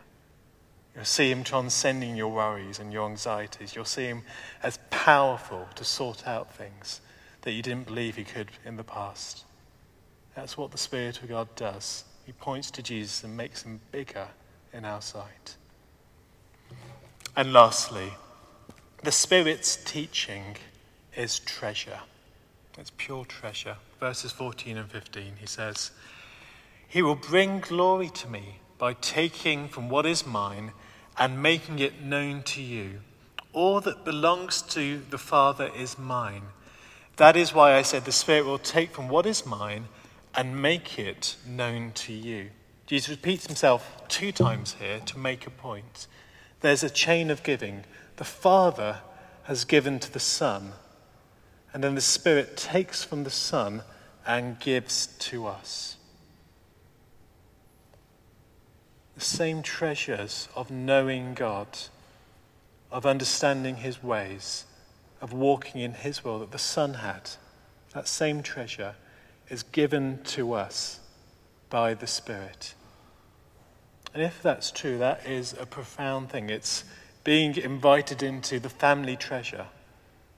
You'll 0.94 1.04
see 1.04 1.30
him 1.30 1.42
transcending 1.42 2.16
your 2.16 2.32
worries 2.32 2.78
and 2.78 2.92
your 2.92 3.08
anxieties. 3.08 3.74
You'll 3.74 3.84
see 3.84 4.04
him 4.04 4.22
as 4.62 4.78
powerful 4.90 5.68
to 5.74 5.84
sort 5.84 6.26
out 6.26 6.54
things 6.54 7.00
that 7.42 7.52
you 7.52 7.62
didn't 7.62 7.86
believe 7.86 8.16
he 8.16 8.24
could 8.24 8.48
in 8.64 8.76
the 8.76 8.84
past. 8.84 9.44
That's 10.34 10.56
what 10.56 10.70
the 10.70 10.78
Spirit 10.78 11.22
of 11.22 11.28
God 11.28 11.48
does. 11.56 12.04
He 12.24 12.32
points 12.32 12.70
to 12.72 12.82
Jesus 12.82 13.24
and 13.24 13.36
makes 13.36 13.62
him 13.62 13.80
bigger 13.92 14.28
in 14.72 14.84
our 14.84 15.02
sight. 15.02 15.56
And 17.36 17.52
lastly, 17.52 18.12
the 19.02 19.12
Spirit's 19.12 19.76
teaching 19.76 20.56
is 21.16 21.40
treasure. 21.40 22.00
It's 22.78 22.92
pure 22.96 23.24
treasure. 23.24 23.76
Verses 24.04 24.32
14 24.32 24.76
and 24.76 24.90
15, 24.90 25.36
he 25.40 25.46
says, 25.46 25.90
He 26.86 27.00
will 27.00 27.14
bring 27.14 27.60
glory 27.60 28.10
to 28.10 28.28
me 28.28 28.58
by 28.76 28.92
taking 28.92 29.66
from 29.66 29.88
what 29.88 30.04
is 30.04 30.26
mine 30.26 30.72
and 31.16 31.42
making 31.42 31.78
it 31.78 32.02
known 32.02 32.42
to 32.42 32.60
you. 32.60 33.00
All 33.54 33.80
that 33.80 34.04
belongs 34.04 34.60
to 34.60 35.00
the 35.08 35.16
Father 35.16 35.70
is 35.74 35.98
mine. 35.98 36.42
That 37.16 37.34
is 37.34 37.54
why 37.54 37.76
I 37.76 37.80
said 37.80 38.04
the 38.04 38.12
Spirit 38.12 38.44
will 38.44 38.58
take 38.58 38.90
from 38.90 39.08
what 39.08 39.24
is 39.24 39.46
mine 39.46 39.88
and 40.34 40.60
make 40.60 40.98
it 40.98 41.36
known 41.46 41.92
to 41.92 42.12
you. 42.12 42.50
Jesus 42.86 43.08
repeats 43.08 43.46
himself 43.46 44.02
two 44.08 44.32
times 44.32 44.76
here 44.78 45.00
to 45.06 45.18
make 45.18 45.46
a 45.46 45.50
point. 45.50 46.08
There's 46.60 46.84
a 46.84 46.90
chain 46.90 47.30
of 47.30 47.42
giving. 47.42 47.86
The 48.16 48.24
Father 48.24 48.98
has 49.44 49.64
given 49.64 49.98
to 50.00 50.12
the 50.12 50.20
Son 50.20 50.74
and 51.72 51.82
then 51.82 51.94
the 51.96 52.02
Spirit 52.02 52.56
takes 52.58 53.02
from 53.02 53.24
the 53.24 53.30
Son 53.30 53.82
and 54.26 54.58
gives 54.58 55.06
to 55.06 55.46
us. 55.46 55.96
The 59.14 59.20
same 59.20 59.62
treasures 59.62 60.48
of 60.56 60.70
knowing 60.70 61.34
God, 61.34 61.68
of 62.90 63.06
understanding 63.06 63.76
His 63.76 64.02
ways, 64.02 64.64
of 65.20 65.32
walking 65.32 65.80
in 65.80 65.92
His 65.92 66.24
will 66.24 66.40
that 66.40 66.50
the 66.50 66.58
Son 66.58 66.94
had, 66.94 67.30
that 67.92 68.08
same 68.08 68.42
treasure 68.42 68.94
is 69.48 69.62
given 69.62 70.20
to 70.24 70.52
us 70.52 71.00
by 71.70 71.94
the 71.94 72.06
Spirit. 72.06 72.74
And 74.12 74.22
if 74.22 74.42
that's 74.42 74.70
true, 74.70 74.98
that 74.98 75.26
is 75.26 75.54
a 75.58 75.66
profound 75.66 76.30
thing. 76.30 76.48
It's 76.48 76.84
being 77.24 77.56
invited 77.56 78.22
into 78.22 78.60
the 78.60 78.68
family 78.68 79.16
treasure 79.16 79.66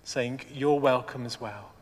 saying, 0.02 0.40
You're 0.52 0.80
welcome 0.80 1.26
as 1.26 1.40
well. 1.40 1.72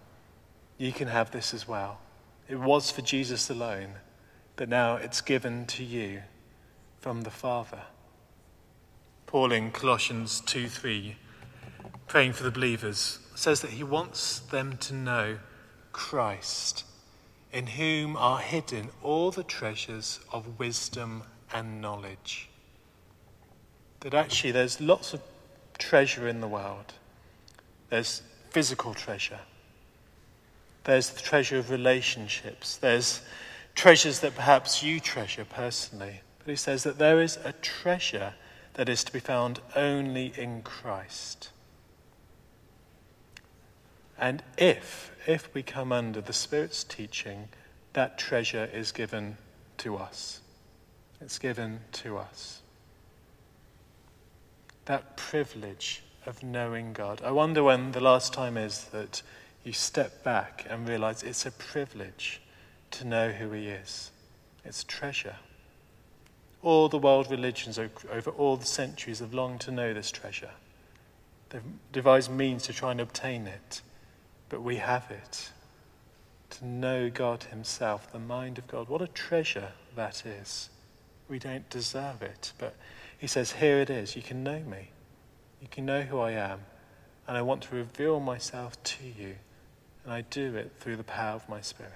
You 0.78 0.92
can 0.92 1.08
have 1.08 1.30
this 1.30 1.54
as 1.54 1.68
well. 1.68 2.00
It 2.48 2.56
was 2.56 2.90
for 2.90 3.02
Jesus 3.02 3.48
alone, 3.48 3.94
but 4.56 4.68
now 4.68 4.96
it's 4.96 5.20
given 5.20 5.66
to 5.66 5.84
you 5.84 6.22
from 7.00 7.22
the 7.22 7.30
Father. 7.30 7.82
Paul 9.26 9.52
in 9.52 9.70
Colossians 9.70 10.40
2 10.42 10.68
3, 10.68 11.16
praying 12.06 12.32
for 12.32 12.42
the 12.42 12.50
believers, 12.50 13.18
says 13.34 13.60
that 13.60 13.72
he 13.72 13.84
wants 13.84 14.38
them 14.40 14.76
to 14.78 14.94
know 14.94 15.38
Christ 15.92 16.84
in 17.52 17.68
whom 17.68 18.16
are 18.16 18.40
hidden 18.40 18.90
all 19.02 19.30
the 19.30 19.44
treasures 19.44 20.18
of 20.32 20.58
wisdom 20.58 21.22
and 21.52 21.80
knowledge. 21.80 22.48
That 24.00 24.12
actually 24.12 24.50
there's 24.50 24.80
lots 24.80 25.14
of 25.14 25.20
treasure 25.78 26.26
in 26.26 26.40
the 26.40 26.48
world. 26.48 26.94
There's 27.90 28.22
physical 28.50 28.92
treasure. 28.92 29.38
There's 30.84 31.10
the 31.10 31.20
treasure 31.20 31.58
of 31.58 31.70
relationships. 31.70 32.76
There's 32.76 33.22
treasures 33.74 34.20
that 34.20 34.36
perhaps 34.36 34.82
you 34.82 35.00
treasure 35.00 35.44
personally. 35.44 36.20
But 36.38 36.50
he 36.50 36.56
says 36.56 36.82
that 36.84 36.98
there 36.98 37.20
is 37.20 37.38
a 37.44 37.52
treasure 37.52 38.34
that 38.74 38.88
is 38.88 39.02
to 39.04 39.12
be 39.12 39.20
found 39.20 39.60
only 39.74 40.32
in 40.36 40.62
Christ. 40.62 41.50
And 44.18 44.42
if, 44.58 45.10
if 45.26 45.52
we 45.54 45.62
come 45.62 45.90
under 45.90 46.20
the 46.20 46.32
Spirit's 46.32 46.84
teaching, 46.84 47.48
that 47.94 48.18
treasure 48.18 48.68
is 48.72 48.92
given 48.92 49.38
to 49.78 49.96
us. 49.96 50.40
It's 51.20 51.38
given 51.38 51.80
to 51.92 52.18
us. 52.18 52.60
That 54.84 55.16
privilege 55.16 56.02
of 56.26 56.42
knowing 56.42 56.92
God. 56.92 57.22
I 57.24 57.30
wonder 57.30 57.62
when 57.62 57.92
the 57.92 58.00
last 58.00 58.32
time 58.32 58.56
is 58.56 58.84
that 58.92 59.22
you 59.64 59.72
step 59.72 60.22
back 60.22 60.66
and 60.68 60.88
realize 60.88 61.22
it's 61.22 61.46
a 61.46 61.50
privilege 61.50 62.40
to 62.92 63.06
know 63.06 63.30
who 63.30 63.50
He 63.52 63.68
is. 63.68 64.10
It's 64.64 64.84
treasure. 64.84 65.36
All 66.62 66.88
the 66.88 66.98
world 66.98 67.30
religions 67.30 67.78
over 67.78 68.30
all 68.30 68.56
the 68.56 68.66
centuries 68.66 69.18
have 69.18 69.34
longed 69.34 69.60
to 69.62 69.70
know 69.70 69.92
this 69.92 70.10
treasure. 70.10 70.52
They've 71.50 71.62
devised 71.92 72.30
means 72.30 72.64
to 72.64 72.72
try 72.72 72.90
and 72.90 73.00
obtain 73.00 73.46
it, 73.46 73.82
but 74.48 74.62
we 74.62 74.76
have 74.76 75.10
it. 75.10 75.50
To 76.50 76.66
know 76.66 77.10
God 77.10 77.44
Himself, 77.44 78.10
the 78.12 78.18
mind 78.18 78.58
of 78.58 78.66
God. 78.66 78.88
What 78.88 79.02
a 79.02 79.08
treasure 79.08 79.72
that 79.96 80.24
is. 80.24 80.70
We 81.28 81.38
don't 81.38 81.68
deserve 81.70 82.22
it, 82.22 82.52
but 82.58 82.74
He 83.18 83.26
says, 83.26 83.52
Here 83.52 83.80
it 83.80 83.90
is. 83.90 84.16
You 84.16 84.22
can 84.22 84.42
know 84.42 84.60
me. 84.60 84.90
You 85.60 85.68
can 85.70 85.86
know 85.86 86.02
who 86.02 86.18
I 86.18 86.32
am, 86.32 86.60
and 87.26 87.36
I 87.36 87.42
want 87.42 87.62
to 87.62 87.74
reveal 87.74 88.20
myself 88.20 88.82
to 88.82 89.04
you, 89.04 89.36
and 90.04 90.12
I 90.12 90.20
do 90.22 90.54
it 90.54 90.72
through 90.80 90.96
the 90.96 91.04
power 91.04 91.34
of 91.34 91.48
my 91.48 91.60
Spirit. 91.60 91.92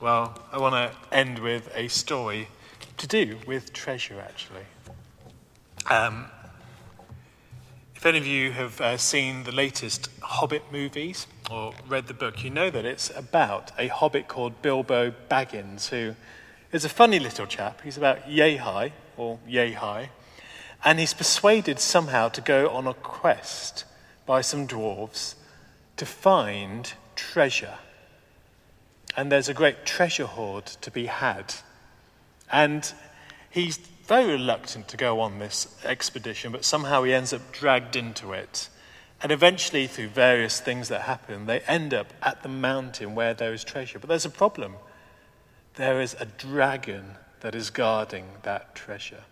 Well, 0.00 0.40
I 0.52 0.58
want 0.58 0.74
to 0.74 1.16
end 1.16 1.40
with 1.40 1.70
a 1.74 1.88
story 1.88 2.48
to 2.98 3.06
do 3.06 3.38
with 3.46 3.72
treasure, 3.72 4.20
actually. 4.20 4.62
Um, 5.90 6.26
if 7.96 8.06
any 8.06 8.18
of 8.18 8.26
you 8.26 8.52
have 8.52 8.80
uh, 8.80 8.96
seen 8.96 9.42
the 9.42 9.50
latest 9.50 10.08
Hobbit 10.22 10.62
movies 10.70 11.26
or 11.50 11.74
read 11.88 12.06
the 12.06 12.14
book, 12.14 12.44
you 12.44 12.50
know 12.50 12.70
that 12.70 12.84
it's 12.84 13.10
about 13.16 13.72
a 13.76 13.88
hobbit 13.88 14.28
called 14.28 14.62
Bilbo 14.62 15.12
Baggins, 15.28 15.88
who 15.88 16.14
is 16.70 16.84
a 16.84 16.88
funny 16.88 17.18
little 17.18 17.46
chap. 17.46 17.80
He's 17.82 17.96
about 17.96 18.30
yay 18.30 18.56
high, 18.56 18.92
or 19.16 19.40
yay 19.48 19.72
high, 19.72 20.10
and 20.84 21.00
he's 21.00 21.12
persuaded 21.12 21.80
somehow 21.80 22.28
to 22.28 22.40
go 22.40 22.68
on 22.68 22.86
a 22.86 22.94
quest 22.94 23.84
by 24.26 24.42
some 24.42 24.68
dwarves 24.68 25.34
to 25.98 26.06
find 26.06 26.92
treasure 27.14 27.78
and 29.18 29.32
there's 29.32 29.48
a 29.48 29.54
great 29.54 29.84
treasure 29.84 30.26
hoard 30.26 30.64
to 30.66 30.92
be 30.92 31.06
had. 31.06 31.54
And 32.52 32.92
he's 33.50 33.76
very 33.76 34.30
reluctant 34.30 34.86
to 34.88 34.96
go 34.96 35.18
on 35.18 35.40
this 35.40 35.76
expedition, 35.84 36.52
but 36.52 36.64
somehow 36.64 37.02
he 37.02 37.12
ends 37.12 37.32
up 37.32 37.50
dragged 37.50 37.96
into 37.96 38.32
it. 38.32 38.68
And 39.20 39.32
eventually, 39.32 39.88
through 39.88 40.10
various 40.10 40.60
things 40.60 40.86
that 40.88 41.00
happen, 41.02 41.46
they 41.46 41.60
end 41.62 41.92
up 41.92 42.14
at 42.22 42.44
the 42.44 42.48
mountain 42.48 43.16
where 43.16 43.34
there 43.34 43.52
is 43.52 43.64
treasure. 43.64 43.98
But 43.98 44.08
there's 44.08 44.24
a 44.24 44.30
problem. 44.30 44.76
There 45.74 46.00
is 46.00 46.14
a 46.20 46.24
dragon 46.24 47.16
that 47.40 47.56
is 47.56 47.70
guarding 47.70 48.26
that 48.42 48.76
treasure. 48.76 49.24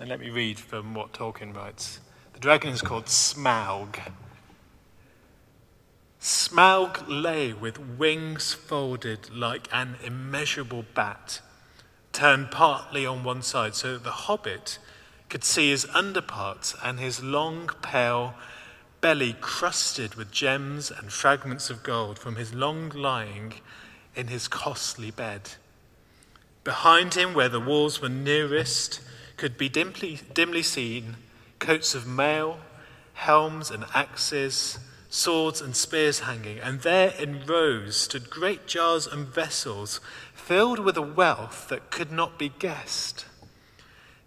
And 0.00 0.08
let 0.08 0.18
me 0.18 0.30
read 0.30 0.58
from 0.58 0.94
what 0.94 1.12
Tolkien 1.12 1.54
writes. 1.54 2.00
The 2.32 2.40
dragon 2.40 2.70
is 2.70 2.82
called 2.82 3.06
Smaug. 3.06 4.00
Smaug 6.20 7.02
lay 7.08 7.54
with 7.54 7.78
wings 7.78 8.52
folded 8.52 9.30
like 9.34 9.68
an 9.72 9.96
immeasurable 10.04 10.84
bat, 10.94 11.40
turned 12.12 12.50
partly 12.50 13.06
on 13.06 13.24
one 13.24 13.40
side 13.40 13.74
so 13.74 13.94
that 13.94 14.04
the 14.04 14.10
hobbit 14.10 14.78
could 15.30 15.44
see 15.44 15.70
his 15.70 15.86
underparts 15.94 16.76
and 16.84 17.00
his 17.00 17.22
long, 17.22 17.70
pale 17.80 18.34
belly 19.00 19.34
crusted 19.40 20.14
with 20.14 20.30
gems 20.30 20.90
and 20.90 21.10
fragments 21.10 21.70
of 21.70 21.82
gold 21.82 22.18
from 22.18 22.36
his 22.36 22.52
long 22.52 22.90
lying 22.90 23.54
in 24.14 24.26
his 24.26 24.46
costly 24.46 25.10
bed. 25.10 25.52
Behind 26.64 27.14
him, 27.14 27.32
where 27.32 27.48
the 27.48 27.60
walls 27.60 28.02
were 28.02 28.10
nearest, 28.10 29.00
could 29.38 29.56
be 29.56 29.70
dimly, 29.70 30.20
dimly 30.34 30.62
seen 30.62 31.16
coats 31.58 31.94
of 31.94 32.06
mail, 32.06 32.58
helms, 33.14 33.70
and 33.70 33.86
axes 33.94 34.78
swords 35.10 35.60
and 35.60 35.74
spears 35.74 36.20
hanging, 36.20 36.58
and 36.60 36.80
there 36.80 37.12
in 37.18 37.44
rows 37.44 37.96
stood 37.96 38.30
great 38.30 38.66
jars 38.66 39.06
and 39.06 39.26
vessels 39.26 40.00
filled 40.32 40.78
with 40.78 40.96
a 40.96 41.02
wealth 41.02 41.68
that 41.68 41.90
could 41.90 42.12
not 42.12 42.38
be 42.38 42.48
guessed. 42.60 43.26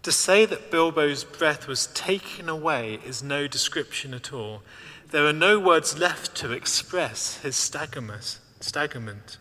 To 0.02 0.12
say 0.12 0.44
that 0.44 0.70
Bilbo's 0.70 1.24
breath 1.24 1.66
was 1.66 1.86
taken 1.86 2.50
away 2.50 3.00
is 3.06 3.22
no 3.22 3.46
description 3.46 4.12
at 4.12 4.34
all. 4.34 4.62
There 5.10 5.26
are 5.26 5.32
no 5.32 5.58
words 5.58 5.98
left 5.98 6.34
to 6.36 6.52
express 6.52 7.38
his 7.38 7.56
staggerment. 7.56 9.38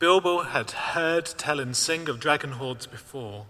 Bilbo 0.00 0.42
had 0.42 0.72
heard 0.72 1.26
Tellen 1.26 1.74
sing 1.74 2.08
of 2.08 2.18
dragon 2.18 2.52
hoards 2.52 2.86
before, 2.86 3.46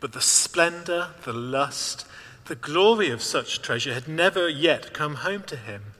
but 0.00 0.12
the 0.12 0.20
splendor, 0.20 1.08
the 1.24 1.32
lust, 1.32 2.06
the 2.48 2.54
glory 2.54 3.10
of 3.10 3.22
such 3.22 3.60
treasure 3.60 3.92
had 3.92 4.08
never 4.08 4.48
yet 4.48 4.94
come 4.94 5.16
home 5.16 5.42
to 5.42 5.56
him. 5.56 5.92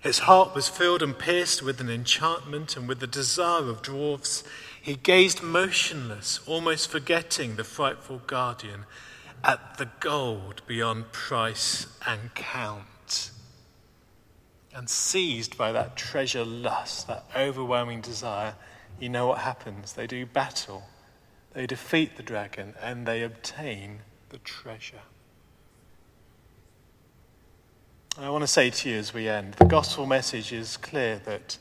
His 0.00 0.20
heart 0.20 0.54
was 0.54 0.68
filled 0.68 1.02
and 1.02 1.18
pierced 1.18 1.60
with 1.60 1.80
an 1.80 1.90
enchantment 1.90 2.76
and 2.76 2.88
with 2.88 3.00
the 3.00 3.08
desire 3.08 3.68
of 3.68 3.82
dwarfs. 3.82 4.44
He 4.80 4.94
gazed 4.94 5.42
motionless, 5.42 6.38
almost 6.46 6.88
forgetting 6.88 7.56
the 7.56 7.64
frightful 7.64 8.22
guardian, 8.28 8.86
at 9.42 9.76
the 9.78 9.90
gold 9.98 10.62
beyond 10.68 11.10
price 11.10 11.88
and 12.06 12.32
count. 12.36 13.32
And 14.72 14.88
seized 14.88 15.58
by 15.58 15.72
that 15.72 15.96
treasure 15.96 16.44
lust, 16.44 17.08
that 17.08 17.24
overwhelming 17.36 18.02
desire, 18.02 18.54
you 19.00 19.08
know 19.08 19.26
what 19.26 19.38
happens. 19.38 19.94
They 19.94 20.06
do 20.06 20.26
battle, 20.26 20.84
they 21.54 21.66
defeat 21.66 22.16
the 22.16 22.22
dragon, 22.22 22.74
and 22.80 23.04
they 23.04 23.24
obtain 23.24 24.02
the 24.28 24.38
treasure. 24.38 25.02
I 28.20 28.30
want 28.30 28.42
to 28.42 28.48
say 28.48 28.68
to 28.68 28.90
you 28.90 28.96
as 28.96 29.14
we 29.14 29.28
end 29.28 29.54
the 29.54 29.64
gospel 29.64 30.04
message 30.04 30.52
is 30.52 30.76
clear 30.76 31.20
that 31.24 31.56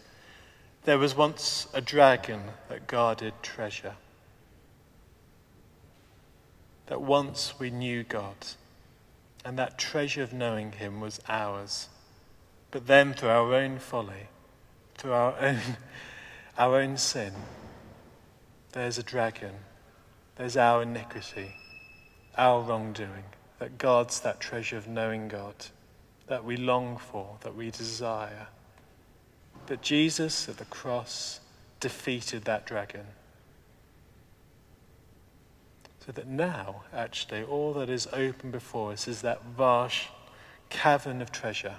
there 0.86 0.98
was 0.98 1.16
once 1.16 1.68
a 1.72 1.82
dragon 1.82 2.42
that 2.68 2.88
guarded 2.88 3.34
treasure. 3.44 3.94
That 6.88 7.00
once 7.00 7.60
we 7.60 7.70
knew 7.70 8.02
God, 8.02 8.36
and 9.46 9.60
that 9.60 9.78
treasure 9.78 10.24
of 10.24 10.34
knowing 10.34 10.72
Him 10.72 11.00
was 11.00 11.20
ours. 11.30 11.90
But 12.72 12.88
then, 12.88 13.14
through 13.14 13.30
our 13.30 13.54
own 13.54 13.78
folly, 13.78 14.28
through 14.96 15.14
our 15.14 15.38
own, 15.40 15.60
our 16.58 16.82
own 16.82 16.98
sin, 16.98 17.34
there's 18.72 18.98
a 18.98 19.04
dragon. 19.04 19.54
There's 20.38 20.58
our 20.58 20.82
iniquity, 20.82 21.54
our 22.36 22.62
wrongdoing, 22.62 23.26
that 23.60 23.78
guards 23.78 24.20
that 24.22 24.40
treasure 24.40 24.78
of 24.78 24.88
knowing 24.88 25.28
God 25.28 25.68
that 26.28 26.44
we 26.44 26.58
long 26.58 26.98
for, 26.98 27.38
that 27.42 27.56
we 27.56 27.72
desire. 27.72 28.48
But 29.66 29.82
Jesus 29.82 30.48
at 30.48 30.58
the 30.58 30.66
cross 30.66 31.40
defeated 31.80 32.46
that 32.46 32.66
dragon. 32.66 33.06
So 36.06 36.12
that 36.14 36.28
now, 36.28 36.84
actually, 36.94 37.44
all 37.44 37.74
that 37.74 37.90
is 37.90 38.08
open 38.14 38.52
before 38.52 38.94
us 38.94 39.08
is 39.08 39.22
that 39.22 39.44
vast 39.44 40.08
cavern 40.70 41.22
of 41.22 41.32
treasure, 41.32 41.76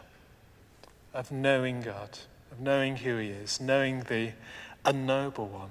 of 1.14 1.32
knowing 1.32 1.80
God, 1.80 2.18
of 2.52 2.60
knowing 2.60 2.96
who 2.96 3.16
He 3.18 3.28
is, 3.28 3.60
knowing 3.60 4.00
the 4.00 4.32
unknowable 4.84 5.48
one, 5.48 5.70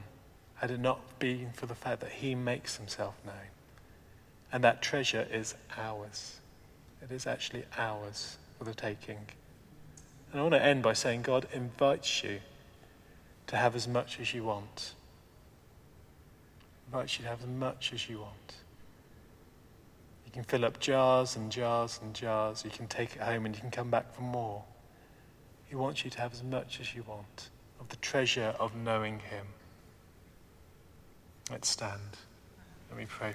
had 0.56 0.72
it 0.72 0.80
not 0.80 1.20
been 1.20 1.52
for 1.54 1.68
the 1.68 1.76
fact 1.76 2.00
that 2.00 2.12
He 2.14 2.34
makes 2.34 2.78
Himself 2.78 3.16
known. 3.26 3.36
And 4.52 4.64
that 4.64 4.82
treasure 4.82 5.28
is 5.32 5.54
ours. 5.76 6.40
It 7.02 7.12
is 7.12 7.28
actually 7.28 7.66
ours 7.78 8.38
for 8.58 8.64
the 8.64 8.74
taking. 8.74 9.20
And 10.32 10.40
I 10.40 10.42
want 10.42 10.54
to 10.54 10.64
end 10.64 10.84
by 10.84 10.94
saying 10.94 11.22
God 11.22 11.48
invites 11.54 12.24
you 12.24 12.40
to 13.48 13.56
have 13.56 13.76
as 13.76 13.88
much 13.88 14.20
as 14.20 14.34
you 14.34 14.44
want. 14.44 14.94
Invites 16.88 17.18
you 17.18 17.24
to 17.24 17.30
have 17.30 17.42
as 17.42 17.48
much 17.48 17.94
as 17.94 18.10
you 18.10 18.20
want. 18.20 18.56
You 20.26 20.32
can 20.32 20.44
fill 20.44 20.66
up 20.66 20.80
jars 20.80 21.36
and 21.36 21.52
jars 21.52 22.00
and 22.02 22.14
jars. 22.14 22.64
You 22.66 22.72
can 22.72 22.88
take 22.88 23.16
it 23.16 23.22
home 23.22 23.46
and 23.46 23.56
you 23.56 23.62
can 23.62 23.72
come 23.72 23.90
back 23.90 24.14
for 24.14 24.22
more. 24.22 24.64
He 25.66 25.76
wants 25.76 26.04
you 26.04 26.12
to 26.12 26.20
have 26.20 26.34
as 26.34 26.44
much 26.44 26.80
as 26.80 26.94
you 26.94 27.04
want. 27.08 27.50
of 27.80 27.90
the 27.90 27.96
treasure 27.98 28.56
of 28.60 28.76
knowing 28.76 29.20
Him. 29.20 29.46
Let's 31.52 31.70
stand. 31.70 32.18
Let 32.90 33.00
me 33.00 33.06
pray 33.08 33.34